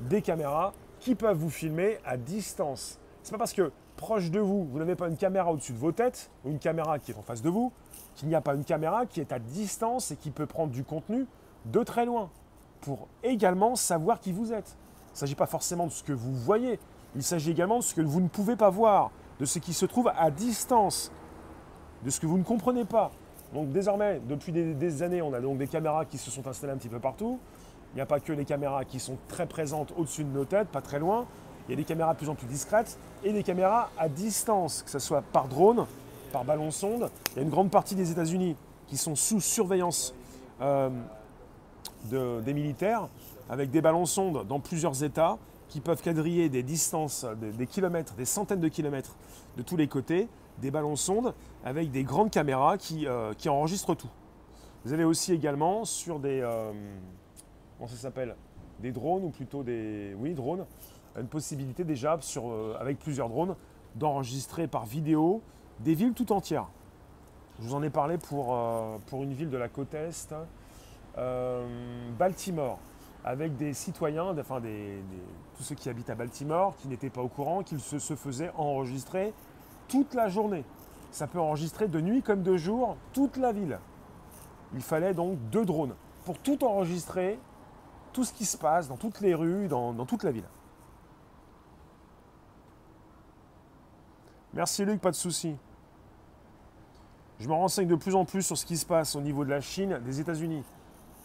des 0.01 0.21
caméras 0.21 0.73
qui 0.99 1.15
peuvent 1.15 1.38
vous 1.38 1.49
filmer 1.49 1.99
à 2.06 2.17
distance. 2.17 2.99
C'est 3.23 3.32
pas 3.32 3.38
parce 3.38 3.54
que 3.54 3.71
proche 3.95 4.30
de 4.30 4.39
vous, 4.39 4.65
vous 4.65 4.80
n'avez 4.80 4.95
pas 4.95 5.08
une 5.08 5.17
caméra 5.17 5.51
au-dessus 5.51 5.73
de 5.73 5.78
vos 5.78 5.91
têtes 5.91 6.30
ou 6.43 6.49
une 6.51 6.60
caméra 6.60 6.99
qui 6.99 7.12
est 7.12 7.17
en 7.17 7.21
face 7.21 7.41
de 7.41 7.49
vous, 7.49 7.71
qu'il 8.15 8.28
n'y 8.30 8.36
a 8.36 8.41
pas 8.41 8.56
une 8.56 8.63
caméra 8.63 9.06
qui 9.06 9.19
est 9.19 9.32
à 9.32 9.39
distance 9.39 10.12
et 10.12 10.15
qui 10.15 10.32
peut 10.32 10.45
prendre 10.45 10.71
du 10.71 10.84
contenu 10.84 11.25
de 11.65 11.84
très 11.84 12.06
loin 12.06 12.30
pour 12.82 13.08
également 13.23 13.75
savoir 13.75 14.19
qui 14.19 14.32
vous 14.32 14.54
êtes. 14.54 14.78
Il 15.10 15.13
ne 15.15 15.17
s'agit 15.19 15.36
pas 15.36 15.45
forcément 15.45 15.88
de 15.88 15.91
ce 15.91 16.04
que 16.04 16.13
vous 16.13 16.34
voyez, 16.36 16.80
il 17.15 17.23
s'agit 17.23 17.51
également 17.51 17.78
de 17.78 17.84
ce 17.84 17.95
que 17.95 18.01
vous 18.01 18.21
ne 18.21 18.28
pouvez 18.28 18.56
pas 18.56 18.69
voir, 18.69 19.12
de 19.39 19.45
ce 19.45 19.60
qui 19.60 19.73
se 19.73 19.86
trouve 19.86 20.12
à 20.17 20.32
distance, 20.32 21.12
de 22.04 22.10
ce 22.10 22.19
que 22.19 22.25
vous 22.25 22.38
ne 22.38 22.43
comprenez 22.43 22.86
pas. 22.86 23.12
Donc 23.54 23.71
désormais, 23.71 24.21
depuis 24.28 24.51
des, 24.51 25.04
années, 25.04 25.21
on 25.21 25.34
a 25.34 25.39
donc 25.39 25.58
des 25.58 25.67
caméras 25.67 26.06
qui 26.06 26.17
se 26.17 26.30
sont 26.30 26.45
installées 26.47 26.73
un 26.73 26.78
petit 26.78 26.89
peu 26.89 26.99
partout. 26.99 27.39
Il 27.93 27.95
n'y 27.95 28.01
a 28.01 28.06
pas 28.06 28.19
que 28.19 28.34
les 28.34 28.43
caméras 28.43 28.84
qui 28.84 28.99
sont 28.99 29.17
très 29.30 29.45
présentes 29.45 29.93
au-dessus 29.97 30.25
de 30.25 30.30
nos 30.30 30.45
têtes, 30.45 30.67
pas 30.67 30.82
très 30.82 30.99
loin. 30.99 31.25
Il 31.67 31.71
y 31.71 31.73
a 31.73 31.78
des 31.78 31.86
caméras 31.86 32.13
de 32.13 32.19
plus 32.19 32.30
en 32.30 32.36
plus 32.36 32.47
discrètes 32.47 32.99
et 33.23 33.32
des 33.32 33.43
caméras 33.43 33.89
à 33.97 34.10
distance, 34.10 34.84
que 34.84 34.89
ce 34.89 34.99
soit 34.99 35.21
par 35.21 35.47
drone, 35.47 35.86
par 36.36 36.43
ballon 36.43 36.69
sonde. 36.69 37.10
Il 37.32 37.38
y 37.38 37.39
a 37.39 37.43
une 37.43 37.50
grande 37.50 37.71
partie 37.71 37.95
des 37.95 38.12
États-Unis 38.12 38.58
qui 38.88 38.98
sont 38.98 39.15
sous 39.15 39.39
surveillance 39.39 40.13
euh, 40.60 40.89
des 42.12 42.54
militaires, 42.54 43.08
avec 43.50 43.71
des 43.71 43.80
ballons 43.80 44.06
sondes 44.06 44.45
dans 44.45 44.60
plusieurs 44.60 45.02
États 45.02 45.38
qui 45.69 45.80
peuvent 45.80 46.02
quadriller 46.02 46.50
des 46.50 46.62
distances, 46.62 47.26
des, 47.58 47.67
kilomètres, 47.67 48.15
des 48.15 48.26
centaines 48.26 48.60
de 48.60 48.67
kilomètres 48.67 49.15
de 49.56 49.62
tous 49.62 49.78
les 49.78 49.88
côtés, 49.88 50.28
des 50.62 50.71
ballons 50.71 50.98
sondes 50.98 51.34
avec 51.63 51.89
des 51.91 52.04
grandes 52.04 52.32
caméras 52.32 52.78
qui, 52.78 53.08
euh, 53.08 53.34
qui 53.34 53.48
enregistrent 53.48 53.95
tout. 53.95 54.12
Vous 54.84 54.91
avez 54.91 55.06
aussi 55.06 55.32
également 55.32 55.86
sur 55.86 56.19
des, 56.19 56.41
euh, 56.41 56.74
comment 57.78 57.88
ça 57.88 57.95
s'appelle, 57.95 58.36
des 58.82 58.91
drones 58.91 59.24
ou 59.24 59.30
plutôt 59.30 59.63
des, 59.63 60.13
oui, 60.19 60.34
drones, 60.34 60.65
une 61.17 61.28
possibilité 61.28 61.86
déjà 61.86 62.17
sur, 62.19 62.52
avec 62.78 63.00
plusieurs 63.00 63.30
drones 63.30 63.56
d'enregistrer 63.95 64.67
par 64.67 64.86
vidéo 64.86 65.41
des 65.80 65.94
villes 65.94 66.14
tout 66.14 66.32
entières. 66.32 66.68
Je 67.60 67.64
vous 67.64 67.76
en 67.76 67.84
ai 67.84 67.90
parlé 67.90 68.18
pour, 68.18 68.58
pour 69.08 69.24
une 69.24 69.34
ville 69.34 69.50
de 69.50 69.58
la 69.58 69.70
côte 69.70 69.94
Est, 69.94 70.34
Baltimore 72.18 72.80
avec 73.24 73.58
des 73.58 73.74
citoyens, 73.74 74.38
enfin 74.38 74.60
des, 74.60 75.02
tous 75.58 75.64
ceux 75.64 75.76
qui 75.76 75.90
habitent 75.90 76.12
à 76.12 76.16
Baltimore, 76.16 76.76
qui 76.78 76.88
n'étaient 76.88 77.10
pas 77.10 77.22
au 77.22 77.28
courant 77.28 77.64
qu'ils 77.64 77.80
se, 77.80 77.98
se 77.98 78.16
faisaient 78.16 78.52
enregistrer 78.56 79.34
toute 79.88 80.14
la 80.14 80.30
journée. 80.30 80.64
Ça 81.12 81.26
peut 81.26 81.40
enregistrer 81.40 81.88
de 81.88 82.00
nuit 82.00 82.22
comme 82.22 82.44
de 82.44 82.56
jour 82.56 82.98
toute 83.14 83.38
la 83.38 83.52
ville. 83.52 83.80
Il 84.76 84.82
fallait 84.82 85.16
donc 85.16 85.40
deux 85.50 85.66
drones 85.66 85.96
pour 86.24 86.38
tout 86.38 86.64
enregistrer, 86.64 87.40
tout 88.14 88.24
ce 88.24 88.34
qui 88.34 88.46
se 88.46 88.58
passe 88.58 88.88
dans 88.88 88.98
toutes 88.98 89.22
les 89.22 89.34
rues, 89.34 89.68
dans, 89.68 89.92
dans 89.94 90.06
toute 90.06 90.24
la 90.24 90.32
ville. 90.32 90.48
Merci 94.54 94.86
Luc, 94.86 95.02
pas 95.02 95.12
de 95.12 95.16
souci. 95.16 95.56
Je 97.39 97.50
me 97.50 97.54
renseigne 97.54 97.88
de 97.88 97.95
plus 97.95 98.15
en 98.15 98.24
plus 98.24 98.43
sur 98.43 98.58
ce 98.58 98.65
qui 98.65 98.78
se 98.78 98.86
passe 98.86 99.15
au 99.15 99.21
niveau 99.21 99.43
de 99.43 99.50
la 99.50 99.60
Chine, 99.60 100.00
des 100.06 100.21
États-Unis. 100.21 100.63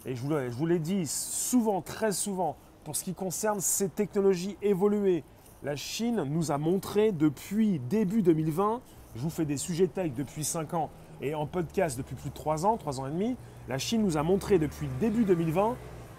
Et 0.05 0.15
je 0.15 0.21
vous, 0.21 0.65
l'ai 0.65 0.79
dit 0.79 1.07
souvent, 1.07 1.81
très 1.81 2.11
souvent, 2.11 2.57
pour 2.83 2.95
ce 2.95 3.03
qui 3.03 3.13
concerne 3.13 3.61
ces 3.61 3.87
technologies 3.87 4.57
évoluées, 4.61 5.23
la 5.63 5.75
Chine 5.75 6.23
nous 6.23 6.51
a 6.51 6.57
montré 6.57 7.11
depuis 7.11 7.79
début 7.79 8.23
2020, 8.23 8.81
je 9.15 9.21
vous 9.21 9.29
fais 9.29 9.45
des 9.45 9.57
sujets 9.57 9.87
tech 9.87 10.11
depuis 10.13 10.43
5 10.43 10.73
ans 10.73 10.89
et 11.21 11.33
en 11.35 11.45
podcast 11.45 11.97
depuis 11.97 12.15
plus 12.15 12.29
de 12.29 12.35
3 12.35 12.65
ans, 12.65 12.77
3 12.77 12.99
ans 12.99 13.07
et 13.07 13.11
demi, 13.11 13.37
la 13.69 13.77
Chine 13.77 14.01
nous 14.01 14.17
a 14.17 14.23
montré 14.23 14.59
depuis 14.59 14.89
début 14.99 15.23
2020 15.23 15.77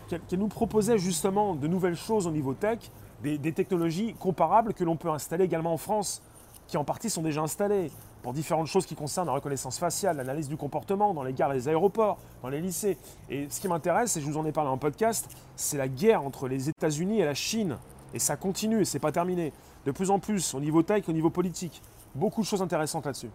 qu'elle 0.09 0.38
nous 0.38 0.48
proposait 0.48 0.98
justement 0.98 1.55
de 1.55 1.66
nouvelles 1.66 1.96
choses 1.96 2.26
au 2.26 2.31
niveau 2.31 2.55
tech, 2.55 2.78
des, 3.22 3.37
des 3.37 3.52
technologies 3.52 4.14
comparables 4.14 4.74
que 4.74 4.85
l'on 4.85 4.96
peut 4.96 5.11
installer 5.11 5.44
également 5.44 5.72
en 5.72 5.78
France, 5.78 6.22
qui 6.68 6.76
en 6.76 6.85
partie 6.85 7.11
sont 7.11 7.22
déjà 7.22 7.42
installées 7.42 7.90
pour 8.22 8.32
différentes 8.32 8.68
choses 8.68 8.87
qui 8.87 8.94
concernent 8.94 9.26
la 9.26 9.32
reconnaissance 9.32 9.78
faciale, 9.78 10.16
l'analyse 10.16 10.48
du 10.48 10.56
comportement 10.56 11.12
dans 11.12 11.24
les 11.24 11.32
gares, 11.32 11.52
les 11.52 11.68
aéroports, 11.68 12.18
dans 12.42 12.48
les 12.48 12.61
lycées. 12.61 12.96
Et 13.28 13.48
ce 13.50 13.61
qui 13.61 13.68
m'intéresse, 13.68 14.16
et 14.16 14.20
je 14.20 14.26
vous 14.26 14.37
en 14.37 14.46
ai 14.46 14.52
parlé 14.52 14.70
en 14.70 14.78
podcast, 14.78 15.28
c'est 15.56 15.76
la 15.76 15.88
guerre 15.88 16.22
entre 16.22 16.48
les 16.48 16.68
États-Unis 16.68 17.20
et 17.20 17.24
la 17.24 17.35
Chine. 17.35 17.78
Et 18.14 18.18
ça 18.18 18.37
continue, 18.37 18.82
et 18.82 18.85
c'est 18.85 19.00
pas 19.00 19.12
terminé. 19.12 19.52
De 19.85 19.90
plus 19.90 20.11
en 20.11 20.18
plus, 20.18 20.54
au 20.54 20.61
niveau 20.61 20.82
tech, 20.82 21.08
au 21.08 21.12
niveau 21.12 21.30
politique. 21.30 21.82
Beaucoup 22.14 22.42
de 22.42 22.46
choses 22.46 22.62
intéressantes 22.62 23.06
là-dessus. 23.06 23.30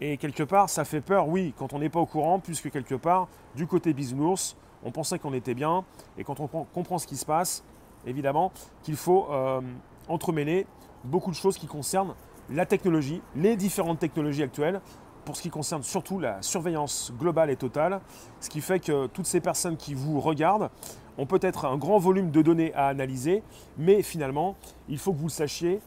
Et 0.00 0.16
quelque 0.16 0.44
part, 0.44 0.70
ça 0.70 0.84
fait 0.84 1.00
peur, 1.00 1.28
oui, 1.28 1.52
quand 1.58 1.72
on 1.72 1.80
n'est 1.80 1.88
pas 1.88 2.00
au 2.00 2.06
courant, 2.06 2.38
puisque 2.38 2.70
quelque 2.70 2.94
part, 2.94 3.28
du 3.56 3.66
côté 3.66 3.92
bisounours, 3.92 4.56
on 4.84 4.92
pensait 4.92 5.18
qu'on 5.18 5.34
était 5.34 5.54
bien, 5.54 5.84
et 6.16 6.24
quand 6.24 6.38
on 6.40 6.46
comprend 6.46 6.98
ce 6.98 7.06
qui 7.06 7.16
se 7.16 7.26
passe, 7.26 7.64
évidemment, 8.06 8.52
qu'il 8.84 8.96
faut 8.96 9.26
euh, 9.30 9.60
entremêler 10.06 10.66
beaucoup 11.04 11.30
de 11.30 11.36
choses 11.36 11.58
qui 11.58 11.66
concernent 11.66 12.14
la 12.50 12.66
technologie, 12.66 13.20
les 13.36 13.56
différentes 13.56 13.98
technologies 13.98 14.42
actuelles, 14.42 14.80
pour 15.24 15.36
ce 15.36 15.42
qui 15.42 15.50
concerne 15.50 15.82
surtout 15.82 16.18
la 16.18 16.40
surveillance 16.40 17.12
globale 17.18 17.50
et 17.50 17.56
totale, 17.56 18.00
ce 18.40 18.48
qui 18.48 18.60
fait 18.60 18.80
que 18.80 19.06
toutes 19.08 19.26
ces 19.26 19.40
personnes 19.40 19.76
qui 19.76 19.92
vous 19.92 20.20
regardent 20.20 20.70
ont 21.18 21.26
peut-être 21.26 21.66
un 21.66 21.76
grand 21.76 21.98
volume 21.98 22.30
de 22.30 22.40
données 22.40 22.72
à 22.74 22.86
analyser, 22.86 23.42
mais 23.76 24.02
finalement, 24.02 24.56
il 24.88 24.98
faut 24.98 25.12
que 25.12 25.18
vous 25.18 25.26
le 25.26 25.30
sachiez, 25.30 25.80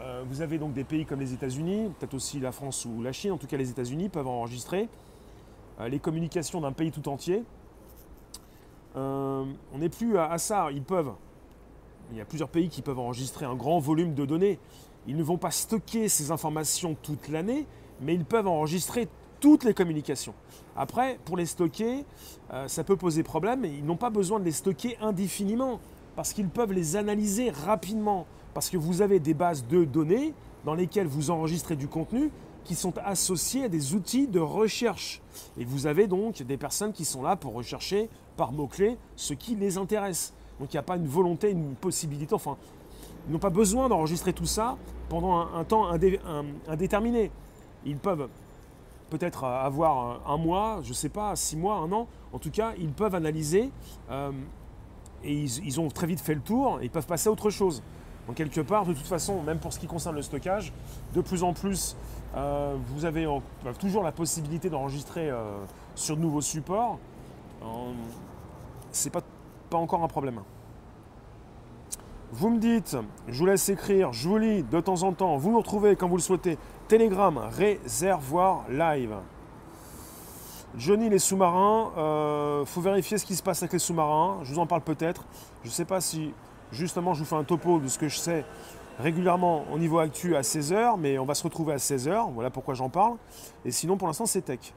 euh, 0.00 0.24
vous 0.26 0.42
avez 0.42 0.58
donc 0.58 0.72
des 0.72 0.84
pays 0.84 1.06
comme 1.06 1.20
les 1.20 1.32
États-Unis, 1.32 1.90
peut-être 1.98 2.14
aussi 2.14 2.40
la 2.40 2.52
France 2.52 2.84
ou 2.84 3.02
la 3.02 3.12
Chine, 3.12 3.32
en 3.32 3.38
tout 3.38 3.46
cas 3.46 3.56
les 3.56 3.70
États-Unis 3.70 4.08
peuvent 4.08 4.26
enregistrer 4.26 4.88
euh, 5.80 5.88
les 5.88 5.98
communications 5.98 6.60
d'un 6.60 6.72
pays 6.72 6.90
tout 6.90 7.08
entier. 7.08 7.44
Euh, 8.96 9.44
on 9.72 9.78
n'est 9.78 9.88
plus 9.88 10.18
à, 10.18 10.36
ça, 10.38 10.68
ils 10.72 10.82
peuvent. 10.82 11.12
Il 12.10 12.18
y 12.18 12.20
a 12.20 12.24
plusieurs 12.24 12.48
pays 12.48 12.68
qui 12.68 12.82
peuvent 12.82 12.98
enregistrer 12.98 13.46
un 13.46 13.54
grand 13.54 13.78
volume 13.78 14.14
de 14.14 14.24
données. 14.24 14.58
Ils 15.06 15.16
ne 15.16 15.22
vont 15.22 15.38
pas 15.38 15.50
stocker 15.50 16.08
ces 16.08 16.30
informations 16.30 16.96
toute 17.02 17.28
l'année, 17.28 17.66
mais 18.00 18.14
ils 18.14 18.24
peuvent 18.24 18.48
enregistrer 18.48 19.08
toutes 19.40 19.64
les 19.64 19.74
communications. 19.74 20.34
Après, 20.76 21.18
pour 21.24 21.36
les 21.36 21.46
stocker, 21.46 22.04
euh, 22.52 22.68
ça 22.68 22.84
peut 22.84 22.96
poser 22.96 23.22
problème, 23.22 23.60
mais 23.60 23.72
ils 23.72 23.84
n'ont 23.84 23.96
pas 23.96 24.10
besoin 24.10 24.40
de 24.40 24.44
les 24.44 24.52
stocker 24.52 24.96
indéfiniment, 25.00 25.80
parce 26.16 26.32
qu'ils 26.32 26.48
peuvent 26.48 26.72
les 26.72 26.96
analyser 26.96 27.50
rapidement, 27.50 28.26
parce 28.54 28.70
que 28.70 28.76
vous 28.76 29.02
avez 29.02 29.20
des 29.20 29.34
bases 29.34 29.66
de 29.66 29.84
données 29.84 30.34
dans 30.64 30.74
lesquelles 30.74 31.06
vous 31.06 31.30
enregistrez 31.30 31.76
du 31.76 31.88
contenu 31.88 32.30
qui 32.64 32.74
sont 32.74 32.94
associés 32.98 33.64
à 33.64 33.68
des 33.68 33.94
outils 33.94 34.26
de 34.26 34.40
recherche. 34.40 35.22
Et 35.56 35.64
vous 35.64 35.86
avez 35.86 36.08
donc 36.08 36.42
des 36.42 36.56
personnes 36.56 36.92
qui 36.92 37.04
sont 37.04 37.22
là 37.22 37.36
pour 37.36 37.52
rechercher 37.54 38.08
par 38.36 38.50
mots-clés 38.50 38.98
ce 39.14 39.34
qui 39.34 39.54
les 39.54 39.78
intéresse. 39.78 40.32
Donc 40.58 40.72
il 40.72 40.76
n'y 40.76 40.80
a 40.80 40.82
pas 40.82 40.96
une 40.96 41.06
volonté, 41.06 41.50
une 41.50 41.74
possibilité, 41.74 42.34
enfin 42.34 42.56
ils 43.26 43.32
n'ont 43.32 43.38
pas 43.38 43.50
besoin 43.50 43.88
d'enregistrer 43.88 44.32
tout 44.32 44.46
ça 44.46 44.76
pendant 45.08 45.38
un, 45.54 45.64
temps 45.64 45.88
indéterminé. 46.68 47.30
Ils 47.84 47.96
peuvent 47.96 48.28
peut-être 49.10 49.44
avoir 49.44 50.20
un, 50.28 50.36
mois, 50.36 50.80
je 50.82 50.90
ne 50.90 50.94
sais 50.94 51.08
pas, 51.08 51.34
six 51.36 51.56
mois, 51.56 51.76
un 51.76 51.90
an. 51.92 52.06
En 52.32 52.38
tout 52.38 52.50
cas, 52.50 52.72
ils 52.78 52.90
peuvent 52.90 53.14
analyser 53.14 53.70
euh, 54.10 54.30
et 55.24 55.34
ils, 55.42 55.80
ont 55.80 55.88
très 55.88 56.06
vite 56.06 56.20
fait 56.20 56.34
le 56.34 56.40
tour 56.40 56.80
et 56.80 56.84
ils 56.84 56.90
peuvent 56.90 57.06
passer 57.06 57.28
à 57.28 57.32
autre 57.32 57.50
chose. 57.50 57.82
Donc 58.26 58.36
quelque 58.36 58.60
part, 58.60 58.84
de 58.86 58.92
toute 58.92 59.06
façon, 59.06 59.42
même 59.42 59.58
pour 59.58 59.72
ce 59.72 59.78
qui 59.78 59.86
concerne 59.86 60.16
le 60.16 60.22
stockage, 60.22 60.72
de 61.14 61.20
plus 61.20 61.42
en 61.42 61.52
plus, 61.52 61.96
euh, 62.36 62.76
vous 62.94 63.04
avez 63.04 63.26
toujours 63.78 64.02
la 64.02 64.12
possibilité 64.12 64.68
d'enregistrer 64.68 65.30
euh, 65.30 65.58
sur 65.94 66.16
de 66.16 66.22
nouveaux 66.22 66.40
supports. 66.40 66.98
Ce 68.92 69.04
n'est 69.04 69.10
pas, 69.10 69.22
pas 69.70 69.78
encore 69.78 70.02
un 70.02 70.08
problème. 70.08 70.40
Vous 72.38 72.50
me 72.50 72.58
dites, 72.58 72.98
je 73.28 73.38
vous 73.38 73.46
laisse 73.46 73.66
écrire, 73.70 74.12
je 74.12 74.28
vous 74.28 74.36
lis 74.36 74.62
de 74.62 74.78
temps 74.78 75.04
en 75.04 75.14
temps. 75.14 75.38
Vous 75.38 75.50
nous 75.50 75.56
retrouvez 75.56 75.96
quand 75.96 76.06
vous 76.06 76.16
le 76.16 76.22
souhaitez. 76.22 76.58
Telegram, 76.86 77.40
réservoir 77.50 78.66
live. 78.68 79.14
Johnny, 80.76 81.08
les 81.08 81.18
sous-marins, 81.18 81.92
euh, 81.96 82.66
faut 82.66 82.82
vérifier 82.82 83.16
ce 83.16 83.24
qui 83.24 83.36
se 83.36 83.42
passe 83.42 83.62
avec 83.62 83.72
les 83.72 83.78
sous-marins. 83.78 84.40
Je 84.42 84.52
vous 84.52 84.58
en 84.58 84.66
parle 84.66 84.82
peut-être. 84.82 85.24
Je 85.62 85.68
ne 85.68 85.72
sais 85.72 85.86
pas 85.86 86.02
si 86.02 86.34
justement 86.72 87.14
je 87.14 87.20
vous 87.20 87.24
fais 87.24 87.36
un 87.36 87.44
topo 87.44 87.78
de 87.78 87.88
ce 87.88 87.98
que 87.98 88.08
je 88.08 88.18
sais 88.18 88.44
régulièrement 88.98 89.64
au 89.72 89.78
niveau 89.78 89.98
actu 89.98 90.36
à 90.36 90.42
16h, 90.42 90.98
mais 90.98 91.18
on 91.18 91.24
va 91.24 91.32
se 91.32 91.42
retrouver 91.42 91.72
à 91.72 91.78
16h. 91.78 92.34
Voilà 92.34 92.50
pourquoi 92.50 92.74
j'en 92.74 92.90
parle. 92.90 93.16
Et 93.64 93.70
sinon, 93.70 93.96
pour 93.96 94.08
l'instant, 94.08 94.26
c'est 94.26 94.42
tech. 94.42 94.74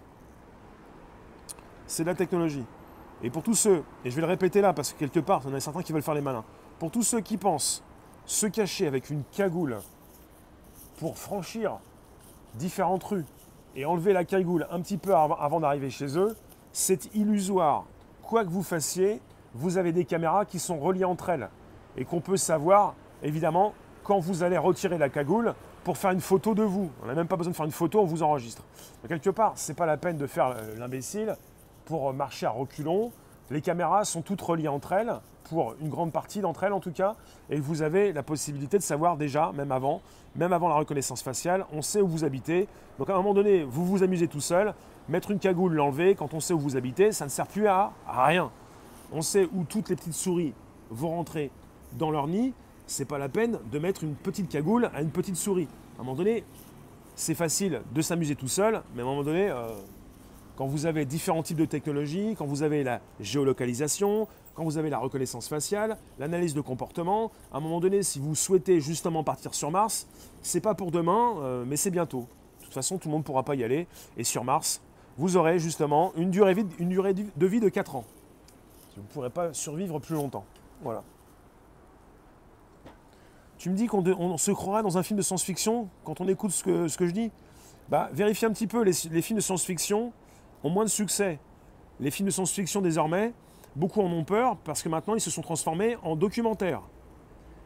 C'est 1.87 2.03
de 2.03 2.09
la 2.09 2.15
technologie. 2.15 2.63
Et 3.21 3.29
pour 3.29 3.43
tous 3.43 3.55
ceux, 3.55 3.83
et 4.05 4.11
je 4.11 4.15
vais 4.15 4.21
le 4.21 4.27
répéter 4.27 4.61
là 4.61 4.71
parce 4.71 4.93
que 4.93 4.99
quelque 4.99 5.19
part, 5.19 5.41
il 5.43 5.49
y 5.49 5.53
en 5.53 5.57
a 5.57 5.59
certains 5.59 5.81
qui 5.81 5.91
veulent 5.91 6.01
faire 6.01 6.13
les 6.13 6.21
malins. 6.21 6.45
Pour 6.79 6.91
tous 6.91 7.03
ceux 7.03 7.19
qui 7.19 7.35
pensent 7.35 7.83
se 8.25 8.47
cacher 8.47 8.87
avec 8.87 9.09
une 9.09 9.23
cagoule 9.33 9.79
pour 10.97 11.17
franchir 11.17 11.77
différentes 12.55 13.03
rues 13.03 13.25
et 13.75 13.85
enlever 13.85 14.13
la 14.13 14.23
cagoule 14.23 14.65
un 14.71 14.79
petit 14.79 14.97
peu 14.97 15.13
avant 15.13 15.59
d'arriver 15.59 15.89
chez 15.89 16.17
eux, 16.17 16.37
c'est 16.71 17.13
illusoire. 17.13 17.85
Quoi 18.23 18.45
que 18.45 18.49
vous 18.49 18.63
fassiez, 18.63 19.21
vous 19.53 19.77
avez 19.77 19.91
des 19.91 20.05
caméras 20.05 20.45
qui 20.45 20.57
sont 20.57 20.79
reliées 20.79 21.03
entre 21.03 21.29
elles 21.29 21.49
et 21.97 22.05
qu'on 22.05 22.21
peut 22.21 22.37
savoir, 22.37 22.95
évidemment, 23.23 23.73
quand 24.03 24.19
vous 24.19 24.43
allez 24.43 24.57
retirer 24.57 24.97
la 24.97 25.09
cagoule 25.09 25.53
pour 25.83 25.97
faire 25.97 26.11
une 26.11 26.21
photo 26.21 26.55
de 26.55 26.63
vous. 26.63 26.91
On 27.03 27.07
n'a 27.07 27.13
même 27.13 27.27
pas 27.27 27.35
besoin 27.35 27.51
de 27.51 27.57
faire 27.57 27.65
une 27.65 27.71
photo, 27.71 27.99
on 27.99 28.05
vous 28.05 28.23
enregistre. 28.23 28.63
quelque 29.07 29.31
part, 29.31 29.57
ce 29.57 29.71
n'est 29.71 29.75
pas 29.75 29.85
la 29.85 29.97
peine 29.97 30.17
de 30.17 30.27
faire 30.27 30.55
euh, 30.55 30.75
l'imbécile 30.77 31.35
pour 31.83 32.13
marcher 32.13 32.45
à 32.45 32.51
reculons. 32.51 33.11
Les 33.51 33.61
caméras 33.61 34.05
sont 34.05 34.21
toutes 34.21 34.41
reliées 34.41 34.67
entre 34.67 34.93
elles, 34.93 35.13
pour 35.49 35.73
une 35.81 35.89
grande 35.89 36.11
partie 36.11 36.41
d'entre 36.41 36.63
elles 36.63 36.73
en 36.73 36.79
tout 36.79 36.91
cas, 36.91 37.15
et 37.49 37.59
vous 37.59 37.81
avez 37.81 38.13
la 38.13 38.21
possibilité 38.21 38.77
de 38.77 38.83
savoir 38.83 39.17
déjà, 39.17 39.51
même 39.53 39.71
avant, 39.71 40.01
même 40.35 40.53
avant 40.53 40.69
la 40.69 40.75
reconnaissance 40.75 41.23
faciale, 41.23 41.65
on 41.73 41.81
sait 41.81 42.01
où 42.01 42.07
vous 42.07 42.23
habitez. 42.23 42.67
Donc 42.99 43.09
à 43.09 43.13
un 43.13 43.17
moment 43.17 43.33
donné, 43.33 43.63
vous 43.63 43.85
vous 43.85 44.03
amusez 44.03 44.27
tout 44.27 44.41
seul, 44.41 44.73
mettre 45.07 45.31
une 45.31 45.39
cagoule, 45.39 45.73
l'enlever, 45.73 46.13
quand 46.13 46.33
on 46.33 46.39
sait 46.39 46.53
où 46.53 46.59
vous 46.59 46.77
habitez, 46.77 47.11
ça 47.11 47.25
ne 47.25 47.29
sert 47.29 47.47
plus 47.47 47.67
à, 47.67 47.91
rien. 48.07 48.51
On 49.11 49.23
sait 49.23 49.47
où 49.51 49.63
toutes 49.63 49.89
les 49.89 49.95
petites 49.95 50.13
souris 50.13 50.53
vont 50.91 51.09
rentrer 51.09 51.49
dans 51.93 52.11
leur 52.11 52.27
nid, 52.27 52.53
c'est 52.85 53.05
pas 53.05 53.17
la 53.17 53.29
peine 53.29 53.57
de 53.71 53.79
mettre 53.79 54.03
une 54.03 54.13
petite 54.13 54.49
cagoule 54.49 54.91
à 54.93 55.01
une 55.01 55.09
petite 55.09 55.35
souris. 55.35 55.67
À 55.97 56.01
un 56.01 56.03
moment 56.03 56.15
donné, 56.15 56.43
c'est 57.15 57.35
facile 57.35 57.81
de 57.91 58.01
s'amuser 58.01 58.35
tout 58.35 58.47
seul, 58.47 58.83
mais 58.93 59.01
à 59.01 59.05
un 59.05 59.07
moment 59.07 59.23
donné, 59.23 59.49
euh, 59.49 59.67
quand 60.59 60.67
vous 60.67 60.85
avez 60.85 61.05
différents 61.05 61.41
types 61.41 61.55
de 61.55 61.63
technologies, 61.63 62.35
quand 62.37 62.45
vous 62.45 62.63
avez 62.63 62.83
la 62.83 62.99
géolocalisation, 63.21 64.27
quand 64.55 64.65
vous 64.65 64.77
avez 64.77 64.89
la 64.89 64.97
reconnaissance 64.97 65.47
faciale, 65.47 65.95
l'analyse 66.19 66.53
de 66.53 66.59
comportement, 66.59 67.31
à 67.53 67.57
un 67.57 67.59
moment 67.61 67.79
donné, 67.79 68.03
si 68.03 68.19
vous 68.19 68.35
souhaitez 68.35 68.81
justement 68.81 69.23
partir 69.23 69.55
sur 69.55 69.71
Mars, 69.71 70.05
c'est 70.41 70.59
pas 70.59 70.75
pour 70.75 70.91
demain, 70.91 71.35
euh, 71.37 71.63
mais 71.65 71.77
c'est 71.77 71.91
bientôt. 71.91 72.27
De 72.59 72.65
toute 72.65 72.73
façon, 72.73 72.97
tout 72.97 73.07
le 73.07 73.13
monde 73.13 73.21
ne 73.21 73.25
pourra 73.25 73.43
pas 73.43 73.55
y 73.55 73.63
aller. 73.63 73.87
Et 74.17 74.25
sur 74.25 74.43
Mars, 74.43 74.81
vous 75.17 75.37
aurez 75.37 75.59
justement 75.59 76.11
une 76.17 76.29
durée, 76.29 76.55
durée 76.55 77.13
de 77.13 77.47
vie 77.47 77.61
de 77.61 77.69
4 77.69 77.95
ans. 77.95 78.03
Vous 78.97 79.03
ne 79.03 79.07
pourrez 79.07 79.29
pas 79.29 79.53
survivre 79.53 79.97
plus 79.99 80.15
longtemps. 80.15 80.43
Voilà. 80.83 81.03
Tu 83.57 83.69
me 83.69 83.75
dis 83.75 83.87
qu'on 83.87 84.37
se 84.37 84.51
croira 84.51 84.83
dans 84.83 84.97
un 84.97 85.03
film 85.03 85.15
de 85.15 85.23
science-fiction 85.23 85.87
quand 86.03 86.19
on 86.19 86.27
écoute 86.27 86.51
ce 86.51 86.65
que, 86.65 86.89
ce 86.89 86.97
que 86.97 87.07
je 87.07 87.13
dis? 87.13 87.31
Bah, 87.87 88.09
Vérifiez 88.11 88.45
un 88.45 88.51
petit 88.51 88.67
peu 88.67 88.83
les 88.83 89.21
films 89.21 89.37
de 89.37 89.41
science-fiction 89.41 90.11
ont 90.63 90.69
moins 90.69 90.85
de 90.85 90.89
succès. 90.89 91.39
Les 91.99 92.11
films 92.11 92.27
de 92.27 92.31
science-fiction 92.31 92.81
désormais, 92.81 93.33
beaucoup 93.75 94.01
en 94.01 94.11
ont 94.11 94.23
peur 94.23 94.57
parce 94.57 94.81
que 94.81 94.89
maintenant 94.89 95.15
ils 95.15 95.21
se 95.21 95.29
sont 95.29 95.41
transformés 95.41 95.97
en 96.03 96.15
documentaires. 96.15 96.81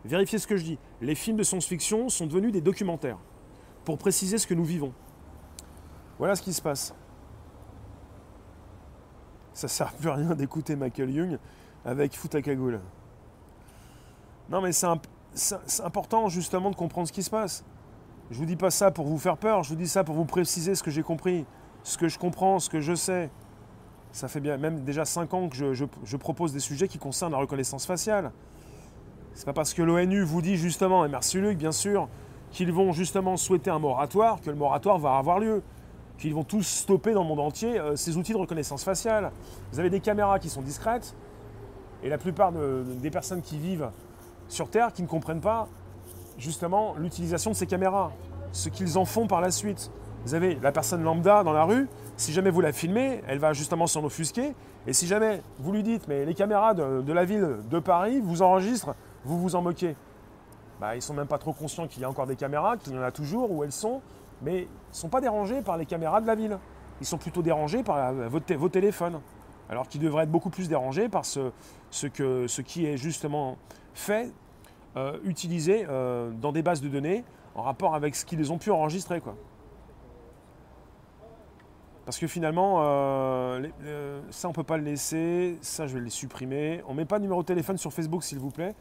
Vérifiez 0.06 0.38
ce 0.40 0.48
que 0.48 0.58
je 0.58 0.64
dis. 0.64 0.80
Les 1.02 1.16
films 1.16 1.38
de 1.38 1.44
science-fiction 1.44 2.10
sont 2.10 2.26
devenus 2.26 2.52
des 2.52 2.62
documentaires 2.62 3.18
pour 3.86 3.98
préciser 3.98 4.38
ce 4.38 4.48
que 4.48 4.54
nous 4.54 4.66
vivons. 4.66 4.94
Voilà 6.20 6.36
ce 6.36 6.42
qui 6.42 6.54
se 6.54 6.62
passe. 6.62 6.94
Ça 9.54 9.68
sert 9.68 9.94
plus 9.94 10.10
à 10.10 10.16
rien 10.16 10.36
d'écouter 10.36 10.76
Michael 10.76 11.12
Young 11.12 11.38
avec 11.86 12.18
Futakagoul. 12.18 12.82
Non 14.50 14.62
mais 14.62 14.72
c'est 14.74 15.84
important 15.84 16.28
justement 16.28 16.70
de 16.70 16.76
comprendre 16.76 17.08
ce 17.08 17.14
qui 17.14 17.24
se 17.24 17.30
passe. 17.30 17.64
Je 18.32 18.38
vous 18.38 18.46
dis 18.46 18.56
pas 18.56 18.72
ça 18.72 18.90
pour 18.90 19.06
vous 19.06 19.18
faire 19.18 19.38
peur, 19.38 19.64
je 19.64 19.70
vous 19.70 19.76
dis 19.76 19.88
ça 19.88 20.04
pour 20.04 20.16
vous 20.16 20.26
préciser 20.26 20.76
ce 20.76 20.84
que 20.84 20.92
j'ai 20.92 21.04
compris 21.04 21.46
ce 21.84 21.98
que 21.98 22.08
je 22.08 22.18
comprends, 22.18 22.60
ce 22.60 22.70
que 22.70 22.80
je 22.80 22.96
sais. 22.96 23.30
Ça 24.12 24.28
fait 24.28 24.40
bien, 24.40 24.58
même 24.58 24.84
déjà 24.84 25.06
5 25.06 25.34
ans 25.34 25.50
que 25.50 25.56
je, 25.56 26.16
propose 26.18 26.54
des 26.54 26.60
sujets 26.60 26.88
qui 26.88 26.98
concernent 26.98 27.32
la 27.32 27.40
reconnaissance 27.40 27.86
faciale. 27.86 28.32
C'est 29.34 29.46
pas 29.46 29.54
parce 29.54 29.74
que 29.74 29.82
l'ONU 29.82 30.24
vous 30.24 30.42
dit 30.42 30.58
justement, 30.58 31.06
et 31.06 31.10
merci 31.10 31.40
Luc 31.40 31.58
bien 31.58 31.72
sûr, 31.72 32.08
qu'ils 32.52 32.72
vont 32.72 32.92
justement 32.92 33.36
souhaiter 33.36 33.72
un 33.72 33.80
moratoire 33.80 34.40
que 34.42 34.52
le 34.52 34.56
moratoire 34.56 35.00
va 35.00 35.18
avoir 35.18 35.40
lieu. 35.40 35.64
Qu'ils 36.20 36.36
vont 36.36 36.44
tous 36.44 36.62
stopper 36.62 37.14
dans 37.14 37.24
le 37.24 37.28
monde 37.28 37.40
entier 37.40 37.80
euh, 37.80 37.96
ces 37.96 38.18
outils 38.18 38.34
de 38.34 38.38
reconnaissance 38.38 38.84
faciale. 38.84 39.32
Vous 39.72 39.80
avez 39.80 39.90
des 39.90 40.00
caméras 40.00 40.38
qui 40.38 40.48
sont 40.48 40.62
discrètes, 40.62 41.16
et 42.04 42.10
la 42.10 42.20
plupart 42.20 42.52
des 42.52 43.10
personnes 43.10 43.42
qui 43.42 43.58
vivent 43.58 43.90
sur 44.48 44.70
Terre 44.70 44.94
qui 44.94 45.02
ne 45.02 45.08
comprennent 45.08 45.42
pas 45.42 45.68
justement 46.38 46.96
l'utilisation 46.98 47.52
de 47.52 47.56
ces 47.56 47.66
caméras, 47.66 48.12
ce 48.52 48.70
qu'ils 48.70 48.98
en 48.98 49.06
font 49.06 49.26
par 49.26 49.42
la 49.42 49.52
suite. 49.52 49.90
Vous 50.26 50.36
avez 50.36 50.56
la 50.56 50.72
personne 50.72 51.04
lambda 51.04 51.44
dans 51.44 51.52
la 51.52 51.66
rue, 51.66 51.90
si 52.16 52.32
jamais 52.32 52.50
vous 52.50 52.62
la 52.62 52.72
filmez, 52.72 53.22
elle 53.28 53.40
va 53.40 53.52
justement 53.52 53.88
s'en 53.88 54.04
offusquer. 54.06 54.54
Et 54.88 54.94
si 54.94 55.06
jamais 55.06 55.42
vous 55.60 55.72
lui 55.74 55.84
dites, 55.84 56.08
mais 56.08 56.26
les 56.26 56.34
caméras 56.34 56.74
de, 56.74 57.12
la 57.12 57.26
ville 57.26 57.58
de 57.70 57.80
Paris 57.80 58.22
vous 58.22 58.42
enregistrent, 58.42 58.96
vous 59.26 59.40
vous 59.40 59.56
en 59.56 59.62
moquez. 59.62 59.96
Bah, 60.80 60.94
ils 60.94 61.00
ne 61.00 61.02
sont 61.02 61.14
même 61.14 61.28
pas 61.28 61.38
trop 61.38 61.52
conscients 61.52 61.88
qu'il 61.88 62.02
y 62.02 62.06
a 62.06 62.10
encore 62.10 62.26
des 62.28 62.36
caméras, 62.38 62.78
qu'il 62.78 62.94
y 62.94 62.98
en 62.98 63.02
a 63.02 63.12
toujours, 63.12 63.52
où 63.52 63.64
elles 63.64 63.74
sont, 63.74 64.02
mais 64.42 64.60
ils 64.60 64.62
ne 64.64 64.96
sont 64.96 65.10
pas 65.10 65.20
dérangés 65.20 65.62
par 65.62 65.78
les 65.78 65.86
caméras 65.86 66.22
de 66.22 66.28
la 66.28 66.36
ville. 66.36 66.58
Ils 67.02 67.08
sont 67.08 67.18
plutôt 67.18 67.42
dérangés 67.42 67.84
par 67.84 68.14
vos, 68.14 68.70
téléphones. 68.70 69.20
Alors 69.70 69.88
qu'ils 69.88 70.02
devraient 70.02 70.24
être 70.24 70.32
beaucoup 70.32 70.50
plus 70.50 70.70
dérangés 70.70 71.10
par 71.10 71.26
ce, 71.26 71.52
qui 72.62 72.86
est 72.86 72.98
justement 72.98 73.58
fait, 73.94 74.32
euh, 74.96 75.18
utilisé 75.26 75.86
euh, 75.90 76.32
dans 76.32 76.52
des 76.52 76.62
bases 76.62 76.82
de 76.82 76.88
données 76.88 77.24
en 77.56 77.62
rapport 77.62 77.96
avec 77.96 78.16
ce 78.16 78.26
qu'ils 78.26 78.52
ont 78.52 78.58
pu 78.58 78.72
enregistrer. 78.72 79.22
Parce 82.06 82.18
que 82.18 82.28
finalement, 82.28 82.82
euh, 82.82 84.22
ça 84.30 84.50
on 84.50 84.52
ne 84.52 84.56
peut 84.56 84.64
pas 84.64 84.78
le 84.78 84.84
laisser, 84.84 85.58
ça 85.62 85.88
je 85.88 85.94
vais 85.94 86.02
le 86.02 86.10
supprimer. 86.10 86.82
On 86.88 86.92
ne 86.92 86.98
met 86.98 87.06
pas 87.06 87.18
de 87.18 87.24
numéro 87.24 87.42
de 87.42 87.48
téléphone 87.48 87.78
sur 87.78 87.94
Facebook 87.94 88.24
s'il 88.24 88.40
vous 88.40 88.52
plaît. 88.52 88.76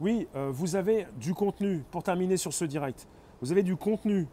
Oui, 0.00 0.28
euh, 0.36 0.50
vous 0.52 0.76
avez 0.76 1.08
du 1.16 1.34
contenu, 1.34 1.82
pour 1.90 2.04
terminer 2.04 2.36
sur 2.36 2.52
ce 2.52 2.64
direct, 2.64 3.08
vous 3.42 3.50
avez 3.50 3.64
du 3.64 3.74
contenu. 3.74 4.28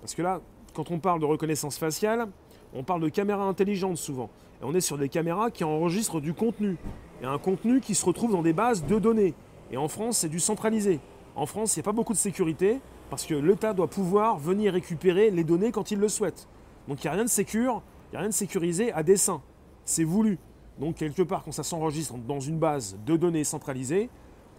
Parce 0.00 0.16
que 0.16 0.22
là, 0.22 0.40
quand 0.74 0.90
on 0.90 0.98
parle 0.98 1.20
de 1.20 1.26
reconnaissance 1.26 1.78
faciale, 1.78 2.26
on 2.74 2.82
parle 2.82 3.00
de 3.02 3.08
caméras 3.08 3.44
intelligentes 3.44 3.98
souvent. 3.98 4.30
Et 4.60 4.64
on 4.64 4.74
est 4.74 4.80
sur 4.80 4.98
des 4.98 5.08
caméras 5.08 5.50
qui 5.52 5.62
enregistrent 5.62 6.20
du 6.20 6.34
contenu. 6.34 6.76
Et 7.22 7.26
un 7.26 7.38
contenu 7.38 7.80
qui 7.80 7.94
se 7.94 8.04
retrouve 8.04 8.32
dans 8.32 8.42
des 8.42 8.52
bases 8.52 8.84
de 8.84 8.98
données. 8.98 9.34
Et 9.70 9.76
en 9.76 9.88
France, 9.88 10.18
c'est 10.18 10.28
du 10.28 10.40
centralisé. 10.40 10.98
En 11.36 11.46
France, 11.46 11.76
il 11.76 11.78
n'y 11.78 11.82
a 11.82 11.84
pas 11.84 11.92
beaucoup 11.92 12.12
de 12.12 12.18
sécurité 12.18 12.80
parce 13.10 13.24
que 13.24 13.34
l'État 13.34 13.72
doit 13.74 13.88
pouvoir 13.88 14.38
venir 14.38 14.72
récupérer 14.72 15.30
les 15.30 15.44
données 15.44 15.70
quand 15.70 15.92
il 15.92 15.98
le 15.98 16.08
souhaite. 16.08 16.48
Donc 16.88 17.04
il 17.04 17.06
n'y 17.06 17.10
a 17.10 17.12
rien 17.12 17.24
de 17.24 17.28
sécure, 17.28 17.82
il 18.08 18.12
n'y 18.12 18.16
a 18.16 18.20
rien 18.20 18.30
de 18.30 18.34
sécurisé 18.34 18.92
à 18.92 19.02
dessein. 19.02 19.42
C'est 19.84 20.04
voulu. 20.04 20.38
Donc 20.80 20.96
quelque 20.96 21.22
part, 21.22 21.44
quand 21.44 21.52
ça 21.52 21.62
s'enregistre 21.62 22.14
dans 22.14 22.40
une 22.40 22.58
base 22.58 22.96
de 23.04 23.16
données 23.16 23.44
centralisée, 23.44 24.08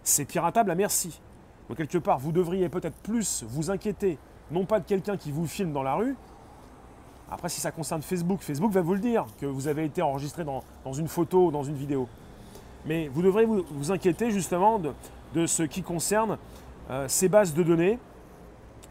c'est 0.02 0.24
piratable 0.24 0.70
à 0.70 0.74
merci. 0.74 1.20
Donc 1.68 1.76
quelque 1.76 1.98
part, 1.98 2.18
vous 2.18 2.32
devriez 2.32 2.68
peut-être 2.68 2.96
plus 2.98 3.44
vous 3.48 3.70
inquiéter, 3.70 4.18
non 4.50 4.64
pas 4.64 4.80
de 4.80 4.84
quelqu'un 4.84 5.16
qui 5.16 5.32
vous 5.32 5.46
filme 5.46 5.72
dans 5.72 5.82
la 5.82 5.94
rue. 5.94 6.16
Après, 7.30 7.48
si 7.48 7.60
ça 7.60 7.70
concerne 7.70 8.02
Facebook, 8.02 8.40
Facebook 8.40 8.72
va 8.72 8.80
vous 8.80 8.94
le 8.94 9.00
dire, 9.00 9.24
que 9.40 9.46
vous 9.46 9.68
avez 9.68 9.84
été 9.84 10.02
enregistré 10.02 10.44
dans, 10.44 10.62
une 10.92 11.06
photo 11.06 11.50
dans 11.50 11.62
une 11.62 11.76
vidéo. 11.76 12.08
Mais 12.86 13.08
vous 13.08 13.22
devrez 13.22 13.44
vous, 13.44 13.92
inquiéter 13.92 14.30
justement 14.30 14.80
de, 15.34 15.46
ce 15.46 15.62
qui 15.62 15.82
concerne 15.82 16.38
euh, 16.90 17.06
ces 17.06 17.28
bases 17.28 17.54
de 17.54 17.62
données 17.62 17.98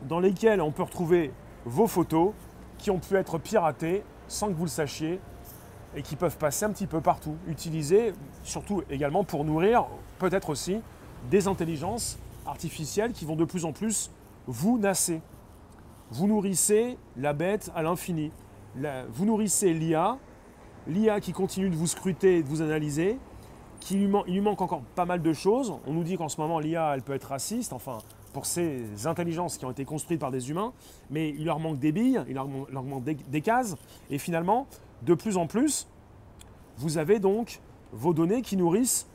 dans 0.03 0.21
lesquelles 0.21 0.61
on 0.61 0.71
peut 0.71 0.83
retrouver 0.83 1.33
vos 1.65 1.87
photos, 1.87 2.31
qui 2.79 2.89
ont 2.89 2.97
pu 2.97 3.15
être 3.15 3.37
piratés 3.37 4.03
sans 4.27 4.47
que 4.47 4.53
vous 4.53 4.63
le 4.63 4.69
sachiez 4.69 5.19
et 5.95 6.01
qui 6.01 6.15
peuvent 6.15 6.37
passer 6.37 6.65
un 6.65 6.71
petit 6.71 6.87
peu 6.87 7.01
partout, 7.01 7.35
utilisés 7.47 8.13
surtout 8.43 8.83
également 8.89 9.23
pour 9.23 9.43
nourrir 9.43 9.85
peut-être 10.17 10.49
aussi 10.49 10.81
des 11.29 11.47
intelligences 11.47 12.17
artificielles 12.47 13.11
qui 13.11 13.25
vont 13.25 13.35
de 13.35 13.45
plus 13.45 13.65
en 13.65 13.73
plus 13.73 14.11
vous 14.47 14.79
nasser. 14.79 15.21
Vous 16.11 16.27
nourrissez 16.27 16.97
la 17.17 17.33
bête 17.33 17.71
à 17.75 17.83
l'infini. 17.83 18.31
Vous 19.13 19.25
nourrissez 19.25 19.73
l'IA, 19.73 20.17
l'IA 20.87 21.19
qui 21.19 21.33
continue 21.33 21.69
de 21.69 21.75
vous 21.75 21.87
scruter 21.87 22.37
et 22.37 22.43
de 22.43 22.47
vous 22.47 22.61
analyser, 22.61 23.19
qui 23.79 23.95
lui, 23.95 24.41
manque 24.41 24.61
encore 24.61 24.81
pas 24.95 25.05
mal 25.05 25.21
de 25.21 25.33
choses. 25.33 25.73
On 25.85 25.93
nous 25.93 26.03
dit 26.03 26.17
qu'en 26.17 26.29
ce 26.29 26.39
moment 26.39 26.59
l'IA 26.59 26.93
elle 26.95 27.01
peut 27.01 27.13
être 27.13 27.29
raciste, 27.29 27.73
enfin 27.73 27.99
pour 28.33 28.45
ces 28.45 29.07
intelligences 29.07 29.57
qui 29.57 29.65
ont 29.65 29.71
été 29.71 29.85
construites 29.85 30.19
par 30.19 30.31
des 30.31 30.49
humains, 30.49 30.73
mais 31.09 31.29
il 31.29 31.45
leur 31.45 31.59
manque 31.59 31.79
des 31.79 31.91
billes, 31.91 32.21
il 32.27 32.35
leur, 32.35 32.47
manque 32.47 33.03
des, 33.03 33.41
cases, 33.41 33.75
et 34.09 34.17
finalement, 34.17 34.67
de 35.03 35.13
plus 35.13 35.37
en 35.37 35.47
plus, 35.47 35.87
vous 36.77 36.97
avez 36.97 37.19
donc 37.19 37.59
vos 37.91 38.13
données 38.13 38.41
qui 38.41 38.55
nourrissent 38.55 39.07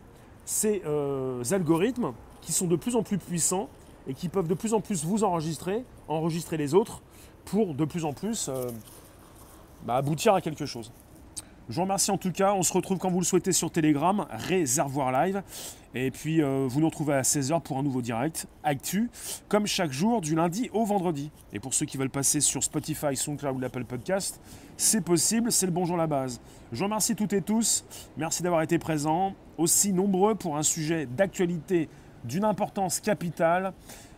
ces 0.45 0.83
euh, 0.85 1.43
algorithmes 1.53 2.13
qui 2.41 2.53
sont 2.53 2.67
de 2.67 2.77
plus 2.77 2.97
en 2.97 3.03
plus 3.03 3.19
puissants 3.19 3.69
et 4.07 4.15
qui 4.15 4.29
peuvent 4.29 4.49
de 4.49 4.55
plus 4.55 4.75
en 4.75 4.81
plus 4.81 5.05
vous 5.05 5.25
enregistrer, 5.25 5.85
enregistrer 6.09 6.57
les 6.57 6.75
autres, 6.75 7.01
pour 7.45 7.75
de 7.75 7.85
plus 7.85 8.05
en 8.05 8.13
plus 8.13 8.49
euh, 8.49 8.71
bah, 9.85 9.97
aboutir 9.97 10.35
à 10.35 10.41
quelque 10.41 10.67
chose. 10.67 10.93
Je 11.71 11.77
vous 11.77 11.83
remercie 11.83 12.11
en 12.11 12.19
tout 12.19 12.31
cas. 12.31 12.53
On 12.53 12.63
se 12.63 12.73
retrouve 12.75 12.99
quand 12.99 13.11
vous 13.11 13.21
le 13.21 13.25
souhaitez 13.25 13.53
sur 13.53 13.71
Telegram, 13.71 14.27
Réservoir 14.31 15.11
Live. 15.13 15.43
Et 15.95 16.11
puis 16.11 16.43
euh, 16.43 16.67
vous 16.69 16.81
nous 16.81 16.89
retrouvez 16.89 17.15
à 17.15 17.23
16h 17.23 17.63
pour 17.63 17.79
un 17.79 17.83
nouveau 17.83 18.03
direct 18.03 18.47
Actu, 18.65 19.11
comme 19.49 19.67
chaque 19.67 19.91
jour 19.91 20.21
du 20.21 20.35
lundi 20.35 20.69
au 20.75 20.85
vendredi. 20.85 21.31
Et 21.55 21.61
pour 21.61 21.73
ceux 21.73 21.87
qui 21.87 21.97
veulent 21.97 22.11
passer 22.11 22.41
sur 22.41 22.63
Spotify, 22.63 23.17
SoundCloud 23.17 23.57
ou 23.57 23.61
l'Apple 23.61 23.85
Podcast, 23.85 24.41
c'est 24.77 25.01
possible, 25.01 25.51
c'est 25.51 25.65
le 25.65 25.73
bonjour 25.73 25.97
la 25.97 26.07
base. 26.07 26.41
Je 26.71 26.79
vous 26.79 26.85
remercie 26.85 27.17
toutes 27.17 27.33
et 27.33 27.41
tous. 27.41 27.87
Merci 28.19 28.43
d'avoir 28.43 28.61
été 28.61 28.79
présents, 28.79 29.33
aussi 29.57 29.95
nombreux 29.95 30.35
pour 30.35 30.59
un 30.59 30.63
sujet 30.63 31.07
d'actualité 31.07 31.89
d'une 32.25 32.45
importance 32.45 33.01
capitale. 33.01 33.73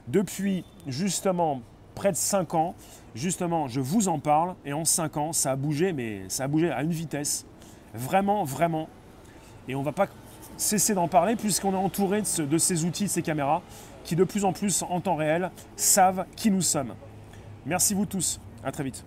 Depuis 0.09 0.64
justement 0.88 1.62
près 1.96 2.12
de 2.12 2.16
5 2.16 2.54
ans, 2.54 2.76
justement, 3.16 3.66
je 3.66 3.80
vous 3.80 4.06
en 4.06 4.20
parle, 4.20 4.54
et 4.64 4.72
en 4.72 4.85
5 4.85 5.16
ans, 5.16 5.32
ça 5.32 5.50
a 5.50 5.56
bougé, 5.56 5.92
mais 5.92 6.22
ça 6.28 6.44
a 6.44 6.48
bougé 6.48 6.70
à 6.70 6.82
une 6.82 6.92
vitesse. 6.92 7.44
Vraiment, 7.92 8.44
vraiment. 8.44 8.88
Et 9.66 9.74
on 9.74 9.80
ne 9.80 9.85
va 9.85 9.92
pas 9.92 10.06
cesser 10.56 10.94
d'en 10.94 11.09
parler 11.09 11.35
puisqu'on 11.35 11.72
est 11.72 11.76
entouré 11.76 12.22
de, 12.22 12.59
ces 12.59 12.85
outils, 12.85 13.04
de 13.04 13.09
ces 13.09 13.22
caméras, 13.22 13.62
qui 14.04 14.14
de 14.14 14.24
plus 14.24 14.44
en 14.44 14.52
plus, 14.52 14.85
en 14.88 15.00
temps 15.00 15.16
réel, 15.16 15.50
savent 15.74 16.26
qui 16.37 16.50
nous 16.50 16.62
sommes. 16.62 16.94
Merci 17.64 17.94
vous 17.94 18.06
tous. 18.06 18.38
À 18.62 18.70
très 18.70 18.85
vite. 18.85 19.04